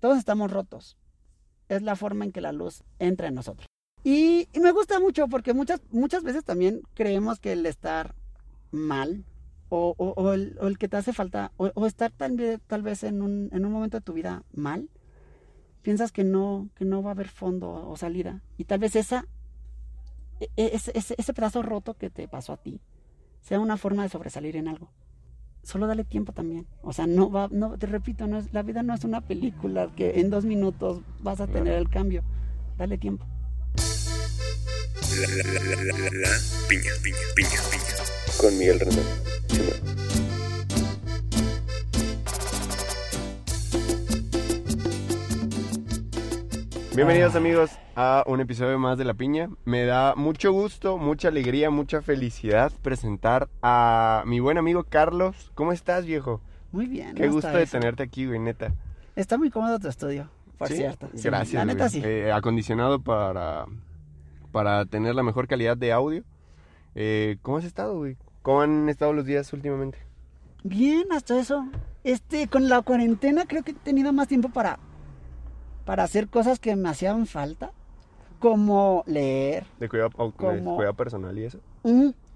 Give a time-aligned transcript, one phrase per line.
[0.00, 0.96] Todos estamos rotos.
[1.68, 3.66] Es la forma en que la luz entra en nosotros.
[4.02, 8.14] Y, me gusta mucho porque muchas, muchas veces también creemos que el estar
[8.70, 9.24] mal
[9.68, 12.36] o, el, que te hace falta, o, estar tal,
[12.82, 14.88] vez- en un, en un momento de tu vida mal,
[15.82, 18.42] piensas que no, que no va a haber fondo o salida.
[18.56, 19.26] Y tal vez esa,
[20.40, 22.80] e- e- ese, ese, ese pedazo roto que te pasó a ti
[23.42, 24.90] sea una forma de sobresalir en algo.
[25.62, 26.66] Solo dale tiempo también.
[26.82, 29.90] O sea, no va, no, te repito, no es, la vida no es una película
[29.94, 32.22] que en dos minutos vas a tener el cambio.
[32.78, 33.26] Dale tiempo.
[35.20, 36.28] La, la, la, la, la, la, la
[36.68, 38.40] piña, piña, piña, piña.
[38.40, 38.80] Con Miguel.
[46.94, 49.48] Bienvenidos amigos a un episodio más de La Piña.
[49.64, 55.52] Me da mucho gusto, mucha alegría, mucha felicidad presentar a mi buen amigo Carlos.
[55.54, 56.40] ¿Cómo estás, viejo?
[56.72, 57.14] Muy bien.
[57.14, 58.74] Qué gusto de tenerte aquí, güey, neta.
[59.14, 60.76] Está muy cómodo tu estudio, por ¿Sí?
[60.76, 61.08] cierto.
[61.14, 61.54] Sí, Gracias.
[61.54, 62.02] La neta sí.
[62.04, 63.66] Eh, acondicionado para,
[64.50, 66.24] para tener la mejor calidad de audio.
[66.96, 68.16] Eh, ¿Cómo has estado, güey?
[68.42, 69.98] ¿Cómo han estado los días últimamente?
[70.64, 71.66] Bien, hasta eso.
[72.02, 74.78] Este, con la cuarentena creo que he tenido más tiempo para,
[75.84, 77.72] para hacer cosas que me hacían falta.
[78.38, 80.76] Como leer, De cuidado, ¿Cómo?
[80.76, 81.60] cuidado personal y eso.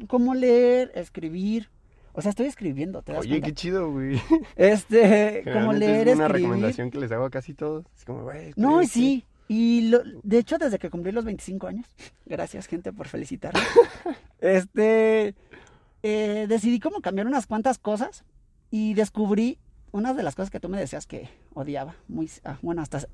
[0.06, 1.70] como leer, escribir.
[2.12, 3.46] O sea, estoy escribiendo, ¿te das Oye, cuenta?
[3.46, 4.20] qué chido, güey.
[4.54, 6.48] Este, como leer, es una escribir.
[6.50, 7.86] recomendación que les hago a casi todos.
[7.96, 9.24] Es como, güey, No, y sí.
[9.48, 11.86] Y lo- de hecho, desde que cumplí los 25 años,
[12.26, 13.60] gracias gente por felicitarme,
[14.40, 15.34] este,
[16.02, 18.24] eh, decidí como cambiar unas cuantas cosas
[18.70, 19.58] y descubrí
[19.90, 21.94] una de las cosas que tú me decías que odiaba.
[22.08, 23.06] Muy, ah, bueno, hasta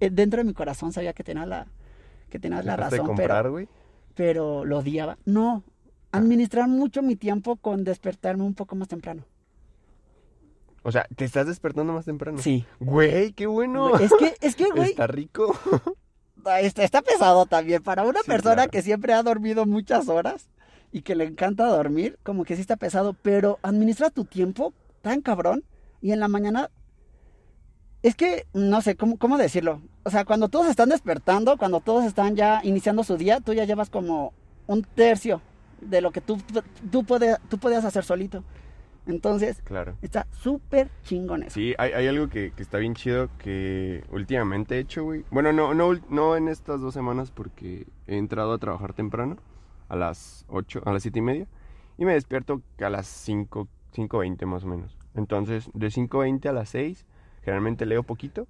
[0.00, 1.66] dentro de mi corazón sabía que tenía la,
[2.30, 3.68] que tenías la de razón, comprar, pero,
[4.14, 5.18] pero lo odiaba.
[5.24, 5.62] No,
[6.12, 9.24] administrar mucho mi tiempo con despertarme un poco más temprano.
[10.82, 12.38] O sea, ¿te estás despertando más temprano?
[12.38, 12.64] Sí.
[12.78, 13.98] Güey, qué bueno.
[13.98, 15.58] Es que, es que, güey, Está rico.
[16.60, 17.82] Está, está pesado también.
[17.82, 18.70] Para una Sí, persona claro.
[18.70, 20.48] que siempre ha dormido muchas horas
[20.92, 23.14] y que le encanta dormir, como que sí está pesado.
[23.14, 25.64] Pero administra tu tiempo tan cabrón
[26.00, 26.70] y en la mañana.
[28.06, 29.80] Es que, no sé, ¿cómo, ¿cómo decirlo?
[30.04, 33.64] O sea, cuando todos están despertando, cuando todos están ya iniciando su día, tú ya
[33.64, 34.32] llevas como
[34.68, 35.40] un tercio
[35.80, 36.38] de lo que tú,
[36.92, 38.44] tú, puede- tú podías hacer solito.
[39.08, 39.96] Entonces, Claro.
[40.02, 41.54] está súper chingón eso.
[41.54, 45.24] Sí, hay, hay algo que, que está bien chido que últimamente he hecho, güey.
[45.32, 49.36] Bueno, no, no, no en estas dos semanas porque he entrado a trabajar temprano,
[49.88, 51.46] a las 8, a las 7 y media,
[51.98, 54.96] y me despierto a las 5, 5.20 más o menos.
[55.16, 57.04] Entonces, de 5.20 a las 6,
[57.46, 58.46] generalmente leo poquito,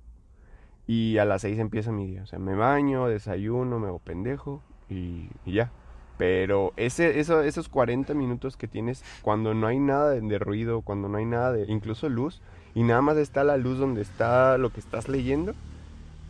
[0.88, 2.22] y a las 6 empieza mi día.
[2.22, 5.70] O sea, me baño, desayuno, me hago pendejo, y, y ya.
[6.18, 10.80] Pero ese, eso, esos 40 minutos que tienes cuando no hay nada de, de ruido,
[10.80, 12.40] cuando no hay nada de incluso luz,
[12.74, 15.52] y nada más está la luz donde está lo que estás leyendo,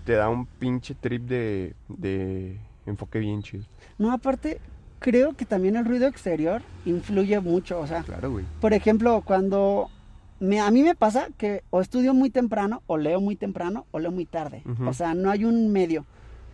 [0.04, 3.64] te da un pinche trip de, de enfoque bien chido.
[3.98, 4.60] No, aparte,
[4.98, 7.78] creo que también el ruido exterior influye mucho.
[7.78, 8.44] O sea, Claro, güey.
[8.60, 9.88] por ejemplo, cuando
[10.40, 13.98] me, a mí me pasa que o estudio muy temprano, o leo muy temprano, o
[13.98, 14.62] leo muy tarde.
[14.86, 16.04] O sea, no hay un medio.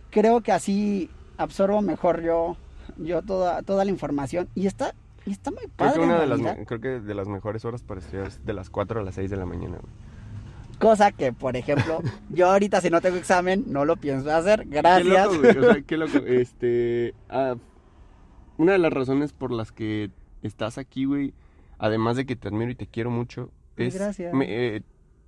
[0.09, 2.55] Creo que así absorbo mejor yo,
[2.97, 4.47] yo toda, toda la información.
[4.55, 4.93] Y está,
[5.25, 5.99] y está muy Creo padre.
[5.99, 8.69] que, una de las, creo que de las mejores horas para estudiar es de las
[8.69, 9.93] 4 a las 6 de la mañana, güey.
[10.79, 14.65] Cosa que, por ejemplo, yo ahorita si no tengo examen, no lo pienso hacer.
[14.67, 15.27] Gracias.
[15.27, 15.57] Qué loco, güey.
[15.57, 16.17] O sea, qué loco.
[16.19, 17.13] Este.
[17.29, 17.55] ah,
[18.57, 20.11] una de las razones por las que
[20.41, 21.33] estás aquí, güey,
[21.79, 23.95] además de que te admiro y te quiero mucho, es.
[23.95, 24.33] gracias.
[24.33, 24.45] Me,
[24.75, 24.83] eh,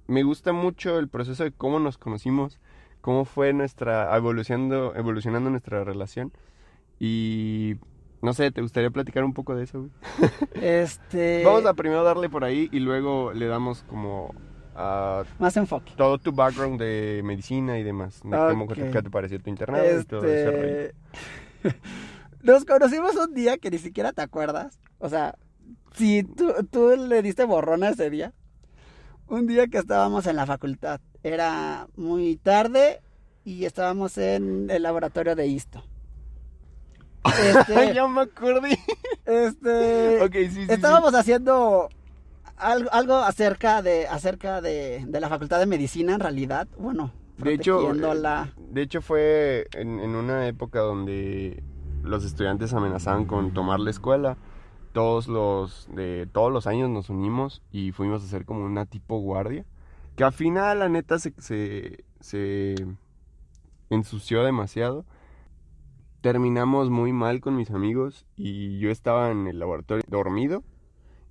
[0.07, 2.59] me gusta mucho el proceso de cómo nos conocimos,
[3.01, 4.15] cómo fue nuestra.
[4.15, 6.31] evolucionando, evolucionando nuestra relación.
[6.99, 7.75] Y.
[8.21, 9.91] No sé, ¿te gustaría platicar un poco de eso, güey?
[10.61, 11.43] Este.
[11.45, 14.33] Vamos a primero darle por ahí y luego le damos como.
[14.75, 15.93] a Más enfoque.
[15.95, 18.21] todo tu background de medicina y demás.
[18.23, 20.63] De cómo te pareció tu internado y todo ese rollo.
[20.63, 20.95] Este...
[22.43, 24.79] Nos conocimos un día que ni siquiera te acuerdas.
[24.99, 25.35] O sea,
[25.93, 28.33] si tú, tú le diste borrón a ese día.
[29.27, 31.01] Un día que estábamos en la facultad.
[31.23, 33.01] Era muy tarde
[33.43, 35.83] y estábamos en el laboratorio de Isto.
[37.43, 38.77] Este, ya me acordé.
[39.25, 40.65] este, sí, sí.
[40.67, 40.67] sí.
[40.69, 41.89] estábamos haciendo
[42.55, 46.67] algo, algo acerca de acerca de, de la facultad de medicina en realidad.
[46.77, 51.63] Bueno, De hecho, eh, de hecho fue en, en una época donde
[52.03, 54.37] los estudiantes amenazaban con tomar la escuela.
[54.95, 59.19] Todos los de todos los años nos unimos y fuimos a hacer como una tipo
[59.19, 59.65] guardia.
[60.15, 62.75] Que al final la neta se, se, se
[63.89, 65.03] ensució demasiado.
[66.21, 70.63] Terminamos muy mal con mis amigos y yo estaba en el laboratorio dormido.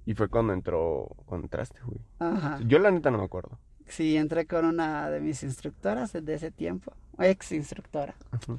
[0.04, 2.00] Y fue cuando entró, cuando entraste, güey.
[2.18, 2.60] Ajá.
[2.66, 3.58] Yo la neta no me acuerdo.
[3.88, 8.14] Sí, entré con una de mis instructoras de ese tiempo, ex instructora.
[8.34, 8.58] Ujú.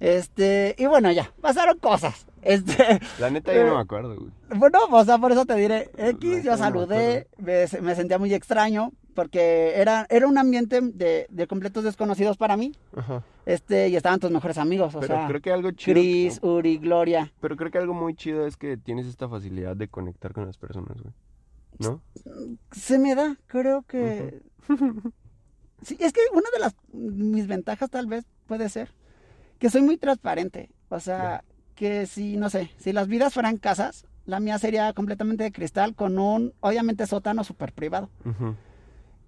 [0.00, 2.26] Este, y bueno, ya, pasaron cosas.
[2.42, 4.30] Este, La neta yo no Eh, me acuerdo, güey.
[4.56, 7.94] bueno, o sea, por eso te diré, X, yo neta no me saludé, me, me
[7.94, 13.24] sentía muy extraño, porque era, era un ambiente de, de completos desconocidos para mí, Ajá.
[13.46, 15.94] este, y estaban tus mejores amigos, o Pero sea, creo que algo chido.
[15.94, 17.32] Chris, Uri, Gloria.
[17.40, 20.58] Pero creo que algo muy chido es que tienes esta facilidad de conectar con las
[20.58, 21.14] personas, güey.
[21.78, 22.00] ¿No?
[22.72, 24.40] Se me da, creo que...
[25.82, 28.88] Sí, es que una de las mis ventajas tal vez puede ser
[29.58, 30.70] que soy muy transparente.
[30.88, 31.44] O sea,
[31.74, 35.94] que si, no sé, si las vidas fueran casas, la mía sería completamente de cristal
[35.94, 38.10] con un, obviamente, sótano súper privado.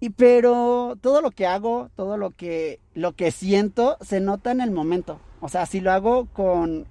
[0.01, 4.61] Y pero todo lo que hago, todo lo que, lo que siento, se nota en
[4.61, 5.21] el momento.
[5.41, 6.87] O sea, si lo hago con,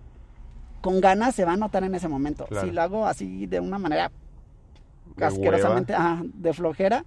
[0.82, 2.46] con ganas, se va a notar en ese momento.
[2.46, 2.68] Claro.
[2.68, 4.12] Si lo hago así de una manera
[5.16, 7.06] De asquerosamente ajá, de flojera,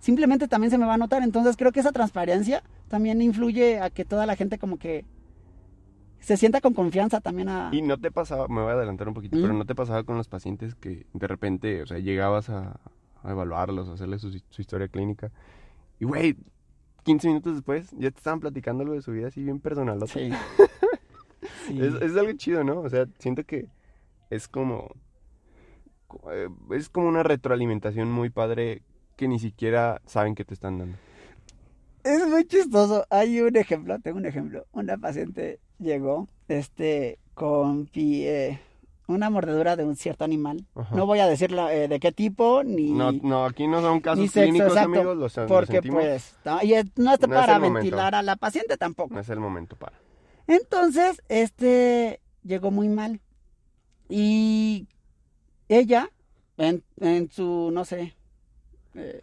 [0.00, 1.22] simplemente también se me va a notar.
[1.22, 5.04] Entonces creo que esa transparencia también influye a que toda la gente como que
[6.20, 7.70] se sienta con confianza también a...
[7.72, 9.42] Y no te pasaba, me voy a adelantar un poquito, ¿Mm?
[9.42, 12.80] pero no te pasaba con los pacientes que de repente, o sea, llegabas a,
[13.22, 15.30] a evaluarlos, a hacerles su, su historia clínica.
[16.00, 16.36] Y, güey,
[17.04, 20.00] 15 minutos después ya te estaban platicando algo de su vida así bien personal.
[20.08, 20.30] Sí.
[21.66, 21.80] Sí.
[21.80, 22.80] Es, es algo chido, ¿no?
[22.80, 23.68] O sea, siento que
[24.30, 24.90] es como.
[26.32, 28.82] eh, Es como una retroalimentación muy padre
[29.16, 30.96] que ni siquiera saben que te están dando.
[32.04, 33.04] Es muy chistoso.
[33.10, 34.66] Hay un ejemplo, tengo un ejemplo.
[34.72, 38.60] Una paciente llegó, este, con pi- eh,
[39.06, 40.66] una mordedura de un cierto animal.
[40.74, 40.94] Ajá.
[40.94, 44.00] No voy a decir la- eh, de qué tipo ni, No, no, aquí no son
[44.00, 45.16] casos sexo clínicos, exacto, amigos.
[45.16, 46.02] Los, los porque sentimos.
[46.02, 47.74] pues no, y es- no está No es para momento.
[47.80, 49.14] ventilar a la paciente tampoco.
[49.14, 49.96] No es el momento para.
[50.46, 53.20] Entonces, este llegó muy mal.
[54.08, 54.86] Y
[55.68, 56.10] ella,
[56.56, 58.14] en, en su, no sé,
[58.94, 59.20] eh,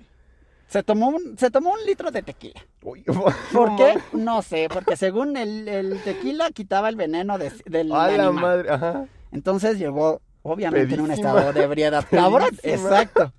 [0.68, 2.66] se, tomó un, se tomó un litro de tequila.
[3.54, 3.98] ¿Por no qué?
[4.14, 8.34] No sé, porque según el, el tequila quitaba el veneno de- del A la animal.
[8.34, 9.06] madre, ajá.
[9.32, 12.06] Entonces llegó, obviamente, en un estado de ebriedad.
[12.12, 13.34] Cabrón, exacto.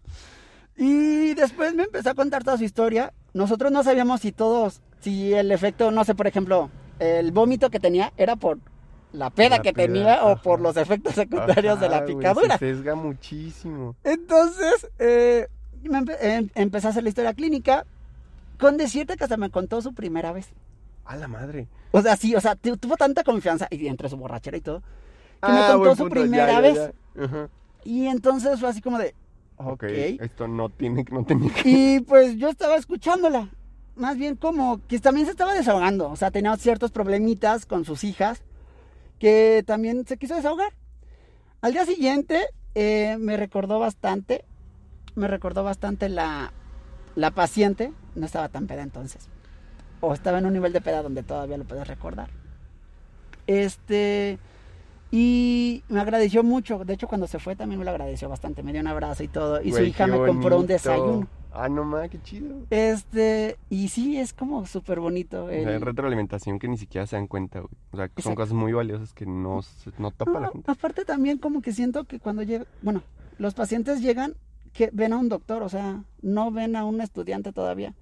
[0.76, 3.12] Y después me empezó a contar toda su historia.
[3.32, 7.80] Nosotros no sabíamos si todos, si el efecto, no sé, por ejemplo, el vómito que
[7.80, 8.58] tenía era por
[9.12, 12.58] la peda La que peda, tenía o por los efectos secundarios de la picadura.
[12.58, 13.96] se sesga muchísimo.
[14.04, 15.48] Entonces, eh,
[15.84, 17.86] me empe- em- empecé a hacer la historia clínica
[18.58, 20.48] con decirte que hasta me contó su primera vez.
[21.04, 21.68] A la madre.
[21.92, 24.80] O sea, sí, o sea, tu- tuvo tanta confianza, y entre su borrachera y todo,
[25.42, 26.92] que me Ah, contó su punto, primera ya, vez.
[27.14, 27.48] ya.
[27.84, 29.14] Y entonces fue así como de,
[29.56, 29.68] ok.
[29.72, 31.62] Ok, esto no tiene, no tenía que...
[31.68, 33.48] Y pues yo estaba escuchándola.
[33.94, 36.10] Más bien como que también se estaba desahogando.
[36.10, 38.42] O sea, tenía ciertos problemitas con sus hijas
[39.18, 40.74] que también se quiso desahogar.
[41.62, 44.44] Al día siguiente eh, me recordó bastante,
[45.14, 46.52] me recordó bastante la,
[47.16, 47.92] la paciente.
[48.14, 49.28] No estaba tan peda entonces.
[50.00, 52.28] O estaba en un nivel de peda donde todavía lo puedes recordar.
[53.46, 54.38] Este...
[55.12, 56.84] Y me agradeció mucho.
[56.84, 58.62] De hecho, cuando se fue también me lo agradeció bastante.
[58.64, 59.62] Me dio un abrazo y todo.
[59.62, 61.28] Y su hija me compró un desayuno.
[61.52, 62.56] Ah, no mames, qué chido.
[62.68, 65.44] Este, y sí, es como súper bonito.
[65.44, 67.70] O sea, el- retroalimentación que ni siquiera se dan cuenta, güey.
[67.92, 70.70] O sea, que son cosas muy valiosas que no, se- no topa la No, gente.
[70.70, 73.02] aparte también como que siento que cuando llega, bueno,
[73.38, 74.34] los pacientes llegan
[74.76, 77.94] que ven a un doctor, o sea, no ven a un estudiante todavía.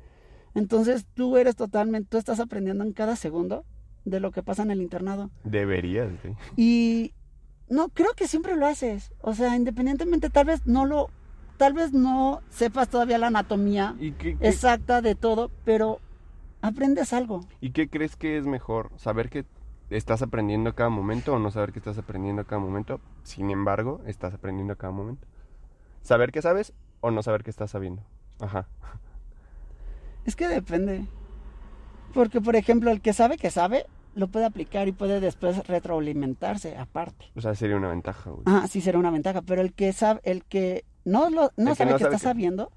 [0.54, 3.64] Entonces tú eres totalmente, tú estás aprendiendo en cada segundo
[4.04, 5.30] de lo que pasa en el internado.
[5.44, 6.34] Deberías, güey.
[6.56, 7.12] Y
[7.68, 9.12] no, creo que siempre lo haces.
[9.20, 11.08] O sea, independientemente, tal vez no lo,
[11.56, 16.00] tal vez no sepas todavía la anatomía ¿Y qué, qué- exacta de todo, pero
[16.60, 17.40] aprendes algo.
[17.60, 18.90] ¿Y qué crees que es mejor?
[18.96, 19.44] ¿Saber que
[19.90, 23.00] estás aprendiendo a cada momento o no saber que estás aprendiendo a cada momento?
[23.22, 25.26] Sin embargo, estás aprendiendo a cada momento.
[26.04, 28.02] ¿Saber que sabes o no saber que estás sabiendo?
[28.38, 28.68] Ajá.
[30.24, 31.06] Es que depende.
[32.12, 36.76] Porque, por ejemplo, el que sabe que sabe, lo puede aplicar y puede después retroalimentarse
[36.78, 37.26] aparte.
[37.34, 38.42] O sea, sería una ventaja, güey.
[38.46, 41.72] Ah, sí será una ventaja, pero el que sabe, el que no lo, no El
[41.72, 42.70] que sabe no que sabe está que- sabiendo,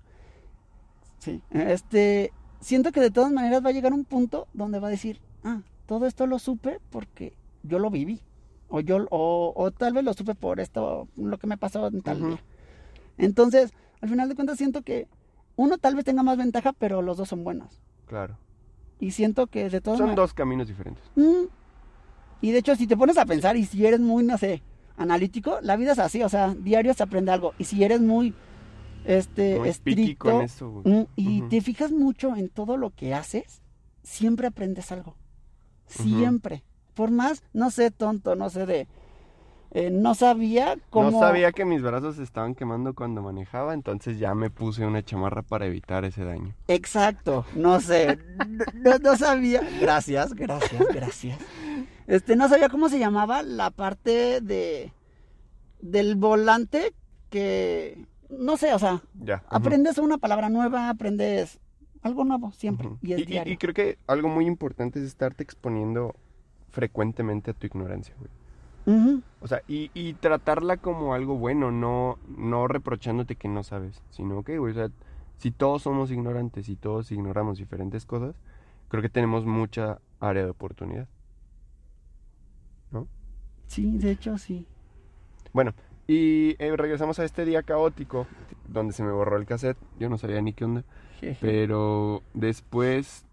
[1.19, 4.91] sí, este, siento que de todas maneras va a llegar un punto donde va a
[4.91, 8.21] decir, ah, todo esto lo supe porque yo lo viví.
[8.69, 12.01] O yo, o, o tal vez lo supe por esto, lo que me pasó en
[12.01, 12.39] tal día.
[13.17, 13.71] Entonces,
[14.01, 15.07] al final de cuentas siento que
[15.55, 17.81] uno tal vez tenga más ventaja, pero los dos son buenos.
[18.05, 18.37] Claro.
[18.99, 21.03] Y siento que de todas Son dos caminos diferentes.
[21.15, 21.45] Mm.
[22.41, 24.61] Y de hecho, si te pones a pensar y si eres muy, no sé,
[24.95, 27.53] analítico, la vida es así, o sea, diario se aprende algo.
[27.57, 28.33] Y si eres muy,
[29.05, 33.61] este, Muy estricto con eso, mm, y te fijas mucho en todo lo que haces,
[34.03, 35.15] siempre aprendes algo.
[35.87, 36.63] Siempre.
[36.93, 38.87] Por más, no sé, tonto, no sé, de
[39.71, 41.11] eh, no sabía cómo...
[41.11, 45.03] No sabía que mis brazos se estaban quemando cuando manejaba, entonces ya me puse una
[45.03, 46.53] chamarra para evitar ese daño.
[46.67, 48.17] Exacto, no sé,
[48.75, 49.61] no, no sabía.
[49.81, 51.37] Gracias, gracias, gracias.
[52.07, 54.93] Este, no sabía cómo se llamaba la parte de
[55.81, 56.93] del volante
[57.29, 59.43] que no sé, o sea, Ya.
[59.49, 61.59] aprendes una palabra nueva, aprendes
[62.01, 63.53] algo nuevo siempre y es y, y- diario.
[63.53, 66.15] y creo que algo muy importante es estarte exponiendo
[66.69, 68.31] frecuentemente a tu ignorancia, güey.
[69.41, 74.43] O sea, y, y tratarla como algo bueno, no, no reprochándote que no sabes, sino
[74.43, 74.89] que, güey, o sea,
[75.37, 78.35] si todos somos ignorantes y todos ignoramos diferentes cosas,
[78.87, 81.07] creo que tenemos mucha área de oportunidad.
[83.67, 84.65] Sí, de hecho sí.
[85.53, 85.73] Bueno,
[86.07, 88.25] y eh, regresamos a este día caótico,
[88.67, 90.83] donde se me borró el cassette, yo no sabía ni qué onda,
[91.41, 93.25] pero después,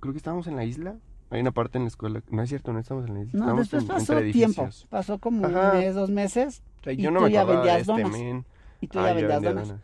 [0.00, 0.96] creo que estábamos en la isla,
[1.34, 3.56] hay una parte en la escuela, no es cierto, no estamos en la isla, No,
[3.56, 5.72] después en- pasó tiempo, pasó como Ajá.
[5.72, 8.10] un mes, dos meses O sea, y yo no tú me ya vendías este donas.
[8.12, 8.44] men.
[8.80, 9.68] y tú Ah, ya vendías vendía donas.
[9.68, 9.82] donas.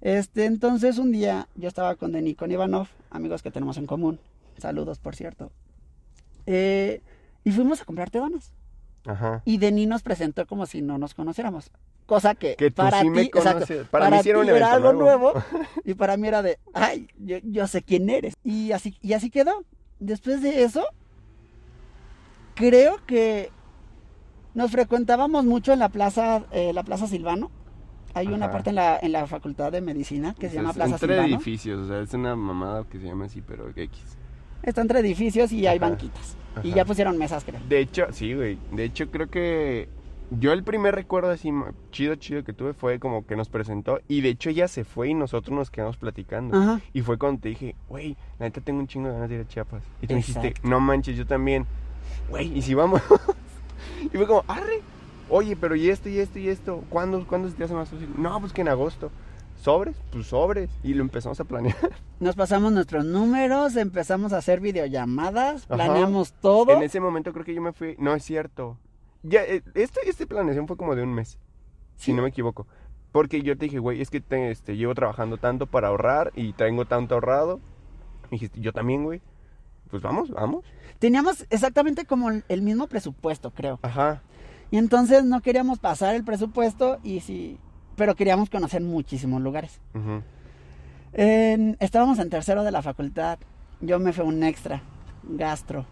[0.00, 4.20] Este, entonces un día yo estaba con Denikon Ivanov, amigos que tenemos en común.
[4.58, 5.50] Saludos, por cierto.
[6.46, 7.00] Eh,
[7.44, 8.52] y fuimos a comprarte donas.
[9.06, 9.42] Ajá.
[9.44, 11.70] Y Deni nos presentó como si no nos conociéramos.
[12.06, 13.88] Cosa que, Que para sí ti, exacto, conoces.
[13.88, 15.32] Para mí era un algo nuevo.
[15.32, 15.44] nuevo.
[15.84, 18.34] Y para mí era de, ay, yo, yo sé quién eres.
[18.44, 19.64] Y así, y así quedó.
[19.98, 20.84] Después de eso,
[22.54, 23.50] creo que
[24.54, 27.50] nos frecuentábamos mucho en la plaza, eh, la plaza Silvano.
[28.14, 31.08] Hay una parte en la, en la facultad de medicina que se llama Plaza entre
[31.08, 31.34] Silvano.
[31.34, 33.90] edificios, o sea, es una mamada que se llama así, pero X.
[34.62, 35.90] Está entre edificios y hay Ajá.
[35.90, 36.34] banquitas.
[36.62, 37.60] Y ya pusieron mesas, creo.
[37.68, 38.58] De hecho, sí, güey.
[38.72, 39.90] De hecho, creo que
[40.30, 41.52] yo el primer recuerdo así
[41.92, 44.00] chido, chido que tuve fue como que nos presentó.
[44.08, 46.56] Y de hecho ella se fue y nosotros nos quedamos platicando.
[46.56, 46.80] Ajá.
[46.92, 49.40] Y fue cuando te dije, güey, la neta tengo un chingo de ganas de ir
[49.42, 49.82] a Chiapas.
[50.02, 51.66] Y tú me dijiste, no manches, yo también.
[52.28, 53.00] Güey, ¿y si vamos?
[54.02, 54.80] y fue como, arre.
[55.28, 56.84] Oye, pero ¿y esto y esto y esto?
[56.88, 58.08] ¿Cuándo, ¿Cuándo se te hace más fácil?
[58.16, 59.10] No, pues que en agosto.
[59.60, 59.96] ¿Sobres?
[60.12, 60.70] Pues sobres.
[60.82, 61.76] Y lo empezamos a planear.
[62.20, 65.74] Nos pasamos nuestros números, empezamos a hacer videollamadas, Ajá.
[65.74, 66.72] planeamos todo.
[66.72, 67.96] En ese momento creo que yo me fui.
[67.98, 68.78] No, es cierto.
[69.28, 71.38] Ya, eh, este, este planeación fue como de un mes.
[71.96, 72.66] Si no me equivoco.
[73.12, 76.52] Porque yo te dije, güey, es que te- este, llevo trabajando tanto para ahorrar y
[76.52, 77.58] tengo tanto ahorrado.
[78.24, 79.22] Me dijiste, yo también, güey.
[79.90, 80.64] Pues vamos, vamos.
[80.98, 83.78] Teníamos exactamente como el mismo presupuesto, creo.
[83.82, 84.22] Ajá.
[84.70, 87.58] Y entonces no queríamos pasar el presupuesto y sí,
[87.94, 89.80] pero queríamos conocer muchísimos lugares.
[91.12, 93.38] En- estábamos en tercero de la facultad.
[93.80, 94.82] Yo me fui a un extra,
[95.22, 95.86] gastro.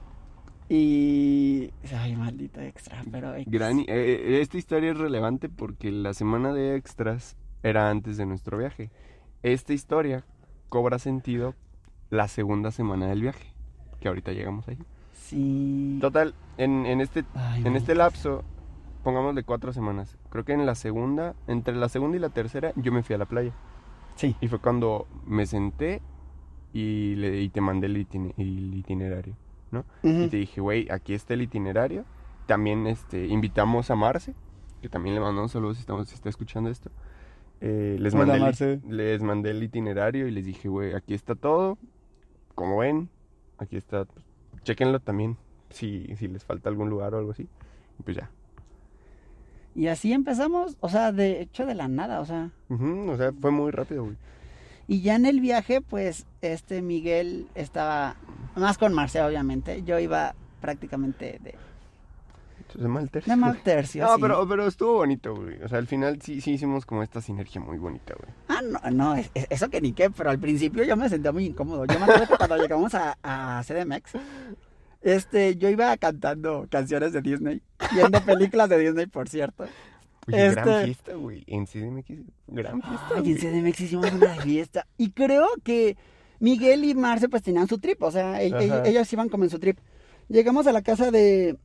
[0.69, 1.71] Y...
[1.95, 3.35] Ay, maldito extra, pero...
[3.47, 8.27] Gran, eh, eh, esta historia es relevante porque la semana de extras era antes de
[8.27, 8.91] nuestro viaje.
[9.43, 10.25] Esta historia
[10.69, 11.55] cobra sentido
[12.11, 13.53] la segunda semana del viaje.
[14.01, 14.79] Que ahorita llegamos ahí.
[15.13, 15.99] Sí.
[16.01, 18.43] Total, en, en este Ay, En este lapso,
[19.03, 20.17] pongamos de cuatro semanas.
[20.31, 23.19] Creo que en la segunda, entre la segunda y la tercera, yo me fui a
[23.19, 23.53] la playa.
[24.17, 24.37] Sí.
[24.41, 26.01] Y fue cuando me senté
[26.73, 27.97] y, le, y te mandé el
[28.77, 29.37] itinerario,
[30.03, 32.05] Y te dije, güey, aquí está el itinerario.
[32.47, 34.35] También este, invitamos a Marce,
[34.83, 36.91] que también le mandamos saludos si, estamos, si está escuchando esto.
[37.61, 41.35] Eh, les, Hola, mandé el, les mandé el itinerario y les dije, güey, aquí está
[41.35, 41.79] todo.
[42.55, 43.09] Como ven,
[43.59, 44.05] aquí está.
[44.05, 44.25] pues,
[44.63, 45.39] Chéquenlo también
[45.71, 47.49] si, si les falta algún lugar o algo así.
[47.99, 48.31] Y pues ya.
[49.75, 52.51] Y así empezamos, o sea, de hecho de la nada, o sea...
[52.69, 54.17] O sea, fue muy rápido, güey.
[54.87, 58.17] Y ya en el viaje, pues, este Miguel estaba
[58.57, 59.83] más con Marce, obviamente.
[59.83, 61.55] Yo iba prácticamente de,
[62.61, 63.33] Entonces, mal tercio.
[63.33, 64.05] de mal tercio.
[64.05, 64.21] No, sí.
[64.21, 65.63] pero, pero estuvo bonito, güey.
[65.63, 68.33] O sea, al final sí, sí hicimos como esta sinergia muy bonita, güey.
[68.49, 71.33] Ah, no, no, es- es- eso que ni qué, pero al principio yo me sentía
[71.33, 71.85] muy incómodo.
[71.87, 74.13] Yo me acuerdo que cuando llegamos a, a CDMX,
[75.03, 77.63] este, yo iba cantando canciones de Disney,
[77.95, 79.65] viendo películas de Disney, por cierto.
[80.27, 81.45] Oye, Este- gran fiesta, güey.
[81.47, 82.09] En CDMX,
[82.49, 83.09] gran fiesta.
[83.17, 84.87] Ay, en CDMX hicimos una fiesta.
[84.97, 85.97] Y creo que
[86.41, 89.51] Miguel y Marce pues tenían su trip, o sea, e- e- ellos iban como en
[89.51, 89.79] su trip.
[90.29, 91.57] Llegamos a la casa de,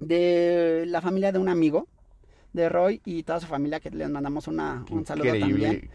[0.00, 1.88] de la familia de un amigo,
[2.52, 5.50] de Roy y toda su familia, que les mandamos una, un saludo también.
[5.72, 5.90] increíble,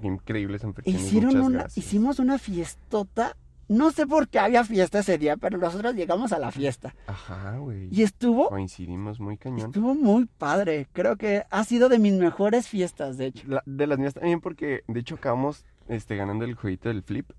[0.00, 0.74] qué increíble San.
[0.84, 1.78] Hicieron una, gracias.
[1.84, 3.36] hicimos una fiestota.
[3.72, 6.92] No sé por qué había fiesta ese día, pero nosotros llegamos a la fiesta.
[7.06, 7.88] Ajá, güey.
[7.92, 9.66] Y estuvo, Coincidimos muy cañón.
[9.68, 10.88] estuvo muy padre.
[10.92, 13.46] Creo que ha sido de mis mejores fiestas, de hecho.
[13.46, 17.30] La- de las mías también porque, de hecho, acabamos este, ganando el jueguito del flip.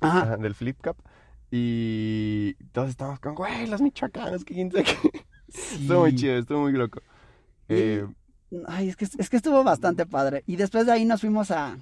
[0.00, 0.22] Ajá.
[0.22, 0.96] Ajá, del Flip Cup.
[1.52, 5.24] Y todos estábamos con, güey, los michoacanos, que quién sabe qué.
[5.48, 6.16] Estuvo muy Sí.
[6.16, 7.00] chido, estuvo muy loco.
[7.68, 8.06] Y- Eh,
[8.66, 10.42] Ay, es que, es que estuvo bastante padre.
[10.46, 11.76] Y después de ahí nos fuimos a.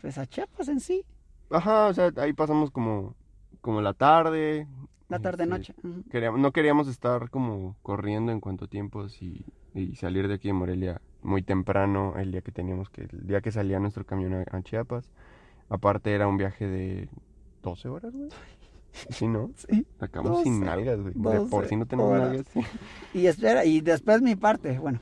[0.00, 1.04] Pues a Chiapas en sí.
[1.50, 3.14] Ajá, o sea, ahí pasamos como,
[3.60, 4.66] como la tarde.
[5.08, 5.74] La este, tarde-noche.
[6.10, 10.48] Queríamos- no queríamos estar como corriendo en cuanto a tiempos y, y salir de aquí
[10.48, 14.34] de Morelia muy temprano, el día que teníamos que, el día que salía nuestro camión
[14.34, 15.10] a, a Chiapas.
[15.68, 17.08] Aparte era un viaje de
[17.62, 18.28] 12 horas, güey.
[19.10, 19.50] Sí, ¿no?
[19.54, 19.86] Sí.
[20.00, 21.14] Acabamos sin 12, nalgas, güey.
[21.14, 22.28] De por 12 si no tenemos horas.
[22.28, 22.46] nalgas.
[22.48, 22.60] sí.
[23.14, 25.00] Y espera, y después mi parte, bueno.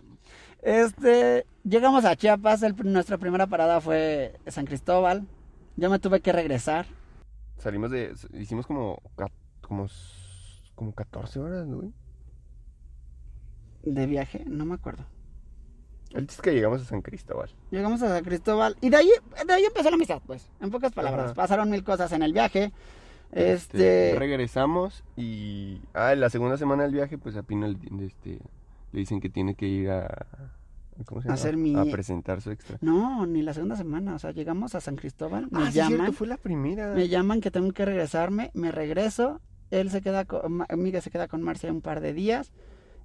[0.62, 5.26] Este, llegamos a Chiapas, el- nuestra primera parada fue San Cristóbal.
[5.78, 6.86] Yo me tuve que regresar.
[7.56, 9.00] Salimos de, hicimos como,
[9.60, 9.86] como,
[10.74, 11.92] como 14 horas, ¿no, güey.
[13.84, 15.06] de viaje, no me acuerdo.
[16.10, 17.50] El chiste es que llegamos a San Cristóbal.
[17.70, 19.10] Llegamos a San Cristóbal y de ahí,
[19.46, 21.26] de ahí empezó la amistad, pues, en pocas palabras.
[21.26, 21.34] Ajá.
[21.34, 22.72] Pasaron mil cosas en el viaje.
[23.30, 28.40] Este, regresamos y ah, en la segunda semana del viaje pues a Pino le, este,
[28.90, 30.26] le dicen que tiene que ir a
[31.04, 31.34] ¿cómo se A llama?
[31.34, 32.78] hacer mi- a presentar su extra.
[32.80, 35.98] no, ni la segunda semana, o sea, llegamos a San Cristóbal, me ah, sí, llaman,
[35.98, 36.94] cierto, fue la primera.
[36.94, 39.40] me llaman que tengo que regresarme, me regreso,
[39.70, 42.52] él se queda con, Miguel se queda con Marcia un par de días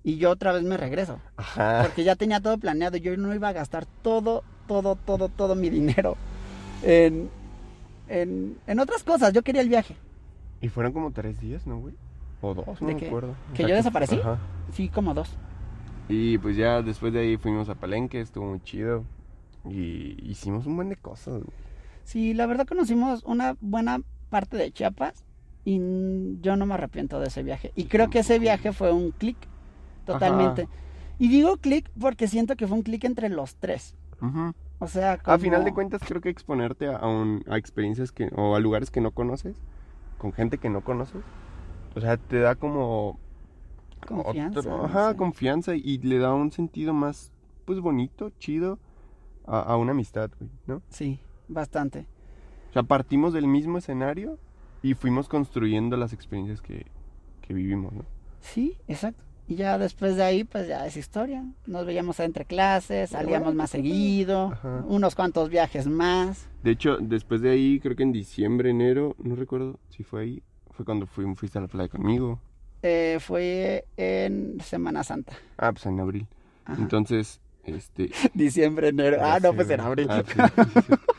[0.03, 1.81] y yo otra vez me regreso, Ajá.
[1.83, 5.69] porque ya tenía todo planeado, yo no iba a gastar todo, todo, todo, todo mi
[5.69, 6.15] dinero
[6.83, 7.29] en,
[8.07, 9.95] en, en otras cosas, yo quería el viaje.
[10.61, 11.93] Y fueron como tres días, ¿no, güey?
[12.41, 13.35] O dos, no ¿De me acuerdo.
[13.53, 14.15] ¿Que yo desaparecí?
[14.19, 14.37] Ajá.
[14.73, 15.29] Sí, como dos.
[16.07, 19.05] Y pues ya después de ahí fuimos a Palenque, estuvo muy chido.
[19.65, 21.35] Y hicimos un buen de cosas.
[21.43, 21.57] güey.
[22.03, 25.23] Sí, la verdad conocimos una buena parte de Chiapas
[25.63, 25.79] y
[26.41, 27.71] yo no me arrepiento de ese viaje.
[27.75, 29.37] Y creo que ese viaje fue un clic
[30.05, 30.67] totalmente.
[31.17, 33.95] Y digo clic porque siento que fue un clic entre los tres.
[34.79, 38.29] O sea, A final de cuentas creo que exponerte a, a un- a experiencias que
[38.35, 39.63] o a lugares que no conoces,
[40.17, 41.23] con gente que no conoces,
[41.95, 43.19] o sea, te da como
[44.05, 45.17] Confianza, otro- no ajá, sé.
[45.17, 47.31] confianza y le da un sentido más
[47.65, 48.79] pues bonito, chido
[49.45, 50.81] a, a una amistad, güey, ¿no?
[50.89, 52.05] Sí, bastante.
[52.69, 54.37] O sea, partimos del mismo escenario
[54.81, 56.85] y fuimos construyendo las experiencias que,
[57.41, 58.03] que vivimos, ¿no?
[58.41, 59.23] Sí, exacto.
[59.47, 61.45] Y ya después de ahí, pues ya es historia.
[61.67, 64.83] Nos veíamos entre clases, salíamos más seguido, ajá.
[64.87, 66.47] unos cuantos viajes más.
[66.63, 70.43] De hecho, después de ahí, creo que en diciembre, enero, no recuerdo si fue ahí,
[70.71, 72.39] fue cuando fui, fuiste a la playa conmigo.
[72.83, 75.33] Eh, fue en Semana Santa.
[75.57, 76.27] Ah, pues en abril.
[76.65, 76.81] Ajá.
[76.81, 78.11] Entonces, este...
[78.33, 79.17] Diciembre, enero.
[79.21, 80.07] Ah, no, pues en abril.
[80.09, 80.93] Ah, sí.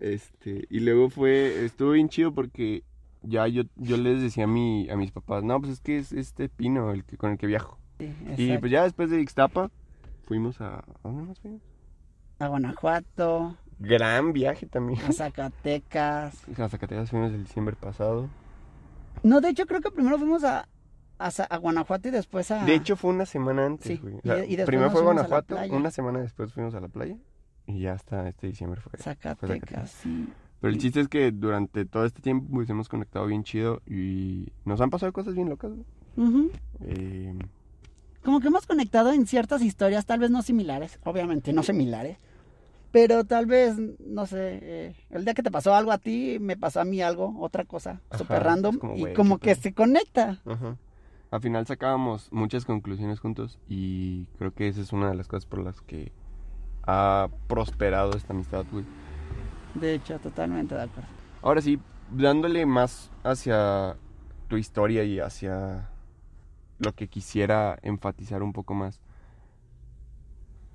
[0.00, 2.84] Este, y luego fue, estuvo bien chido porque
[3.22, 6.12] ya yo, yo les decía a, mi, a mis papás, no, pues es que es
[6.12, 7.78] este Pino el que, con el que viajo.
[7.98, 9.72] Sí, Y pues ya después de Ixtapa,
[10.24, 10.76] fuimos a...
[10.78, 11.62] ¿A dónde más fuimos?
[12.38, 15.00] A Guanajuato, Gran viaje también.
[15.00, 16.48] a Zacatecas.
[16.56, 18.28] A Zacatecas fuimos el diciembre pasado.
[19.24, 20.68] No, de hecho creo que primero fuimos a,
[21.18, 22.64] a, Guanajuato y después a...
[22.64, 24.14] De hecho, fue una semana antes, Sí, güey.
[24.14, 26.88] O y- sea, y después primero fue a Guanajuato, una semana después fuimos a la
[26.88, 27.16] playa.
[27.66, 28.92] Y ya hasta este diciembre fue.
[28.92, 30.28] fue Zacatecas, sí.
[30.60, 34.48] Pero el chiste es que durante todo este tiempo pues hemos conectado bien chido y
[34.64, 36.50] nos han pasado cosas bien locas, güey.
[36.80, 37.38] Eh,
[38.24, 42.16] Como que hemos conectado en ciertas historias, tal vez no similares, obviamente no similares,
[42.90, 46.56] pero tal vez, no sé, eh, el día que te pasó algo a ti, me
[46.56, 49.72] pasó a mí algo, otra cosa, Ajá, súper es random, como, y como que se
[49.74, 50.40] conecta.
[50.44, 50.76] ajá.
[51.30, 55.44] Al final sacábamos muchas conclusiones juntos y creo que esa es una de las cosas
[55.44, 56.10] por las que
[56.86, 58.84] ha prosperado esta amistad, güey.
[59.74, 61.08] De hecho, totalmente de acuerdo.
[61.42, 61.78] Ahora sí,
[62.10, 63.96] dándole más hacia
[64.48, 65.90] tu historia y hacia
[66.78, 69.00] lo que quisiera enfatizar un poco más.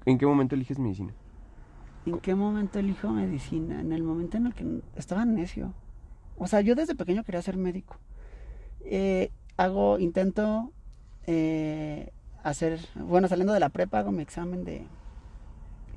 [0.06, 1.14] ¿En qué momento eliges medicina?
[2.06, 3.82] ¿En qué momento elijo medicina?
[3.82, 5.74] En el momento en el que estaba necio.
[6.38, 7.98] O sea, yo desde pequeño quería ser médico.
[8.82, 10.72] Eh, hago, intento
[11.26, 12.12] eh,
[12.44, 14.86] hacer, bueno, saliendo de la prepa hago mi examen de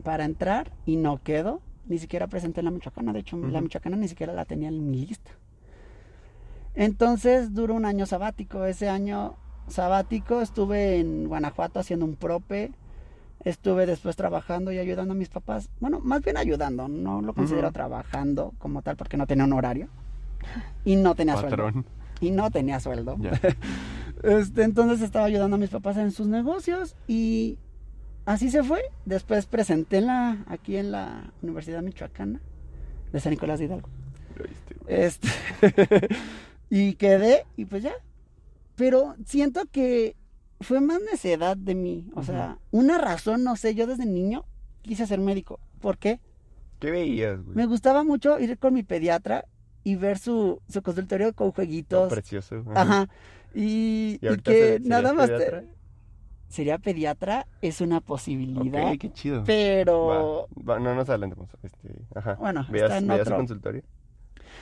[0.02, 1.60] para entrar y no quedo.
[1.86, 3.12] Ni siquiera presenté la Michoacana.
[3.12, 3.60] De hecho, la.
[3.60, 5.32] Michoacana ni siquiera la tenía en mi lista.
[6.74, 8.64] Entonces duró un año sabático.
[8.64, 9.34] Ese año
[9.68, 12.72] sabático estuve en Guanajuato haciendo un prope.
[13.44, 15.70] Estuve después trabajando y ayudando a mis papás.
[15.80, 16.88] Bueno, más bien ayudando.
[16.88, 19.88] No lo considero trabajando como tal porque no tenía un horario.
[20.84, 21.84] Y no tenía sueldo.
[22.20, 23.16] Y no tenía sueldo.
[24.22, 27.58] Este, entonces estaba ayudando a mis papás en sus negocios y
[28.24, 28.80] así se fue.
[29.04, 32.40] Después presenté en la, aquí en la Universidad Michoacana
[33.12, 33.88] de San Nicolás de Hidalgo.
[34.86, 35.28] Este,
[36.70, 37.92] y quedé y pues ya.
[38.74, 40.16] Pero siento que
[40.60, 42.10] fue más necedad de mí.
[42.14, 44.44] O sea, una razón, no sé, yo desde niño
[44.82, 45.60] quise ser médico.
[45.80, 46.20] ¿Por qué?
[46.80, 47.56] ¿Qué veías, güey?
[47.56, 49.44] Me gustaba mucho ir con mi pediatra
[49.86, 52.12] y ver su, su consultorio con jueguitos.
[52.12, 52.64] precioso.
[52.74, 53.08] Ajá.
[53.54, 55.64] Y, ¿Y y ahorita que nada más te- pediatra?
[56.48, 59.44] sería pediatra es una posibilidad, Ok, qué chido.
[59.46, 61.48] pero Va, va, no nos adelantemos.
[61.62, 62.34] Este, ajá.
[62.34, 63.36] Bueno, ¿Veías, está en veías su otro.
[63.36, 63.82] consultorio?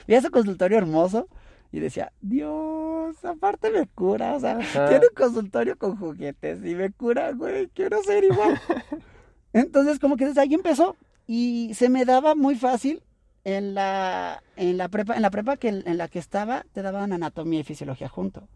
[0.07, 1.27] vi ese consultorio hermoso
[1.71, 4.89] Y decía, Dios, aparte me cura, o sea, Ajá.
[4.89, 8.59] tiene un consultorio con juguetes y me cura, güey, quiero ser igual.
[9.53, 10.95] Entonces, como que desde ahí empezó
[11.27, 13.01] y se me daba muy fácil
[13.45, 17.13] en la, en la prepa, en la prepa que, en la que estaba, te daban
[17.13, 18.49] anatomía y fisiología junto.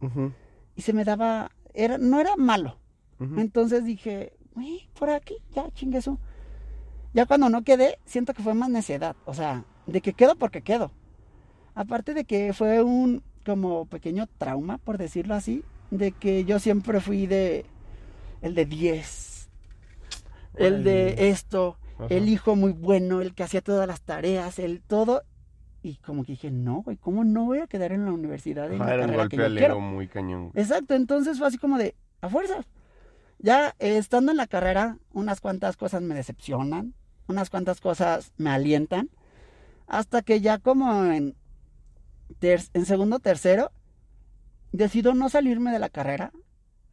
[0.76, 2.78] Y se me daba, era, no era malo.
[3.38, 6.18] Entonces dije, güey, por aquí, ya, chingue su.
[7.14, 9.16] Ya cuando no quedé, siento que fue más necedad.
[9.26, 10.92] O sea, de que quedo porque quedo.
[11.76, 17.00] Aparte de que fue un como pequeño trauma, por decirlo así, de que yo siempre
[17.02, 17.66] fui de
[18.42, 19.50] el de 10,
[20.56, 22.14] el de esto, Ajá.
[22.14, 25.24] el hijo muy bueno, el que hacía todas las tareas, el todo.
[25.82, 28.80] Y como que dije, no, güey, ¿cómo no voy a quedar en la universidad en
[28.80, 29.74] la era un carrera golpe que yo al quiero?
[29.76, 30.50] ego muy cañón.
[30.50, 30.62] güey.
[30.64, 32.66] Exacto, entonces fue así como de, a fuerzas.
[33.38, 36.94] Ya eh, estando en la carrera, unas cuantas cosas me decepcionan,
[37.28, 39.10] unas cuantas cosas me alientan,
[39.88, 41.36] hasta que ya como en,
[42.40, 43.72] ter- en segundo tercero,
[44.74, 46.32] decido no salirme de la carrera,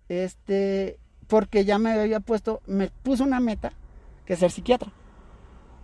[0.08, 3.72] este, porque ya me había puesto, me puso una meta,
[4.24, 4.92] que es ser psiquiatra.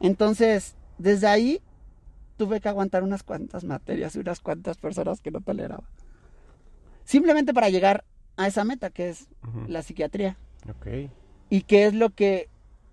[0.02, 1.60] Entonces, desde ahí
[2.36, 5.84] tuve que aguantar unas cuantas materias y unas cuantas personas que no toleraba.
[7.04, 8.04] Simplemente para llegar
[8.36, 9.28] a esa meta que es
[9.68, 10.36] la psiquiatría.
[10.68, 11.10] Ok,
[11.50, 12.48] Y que es lo que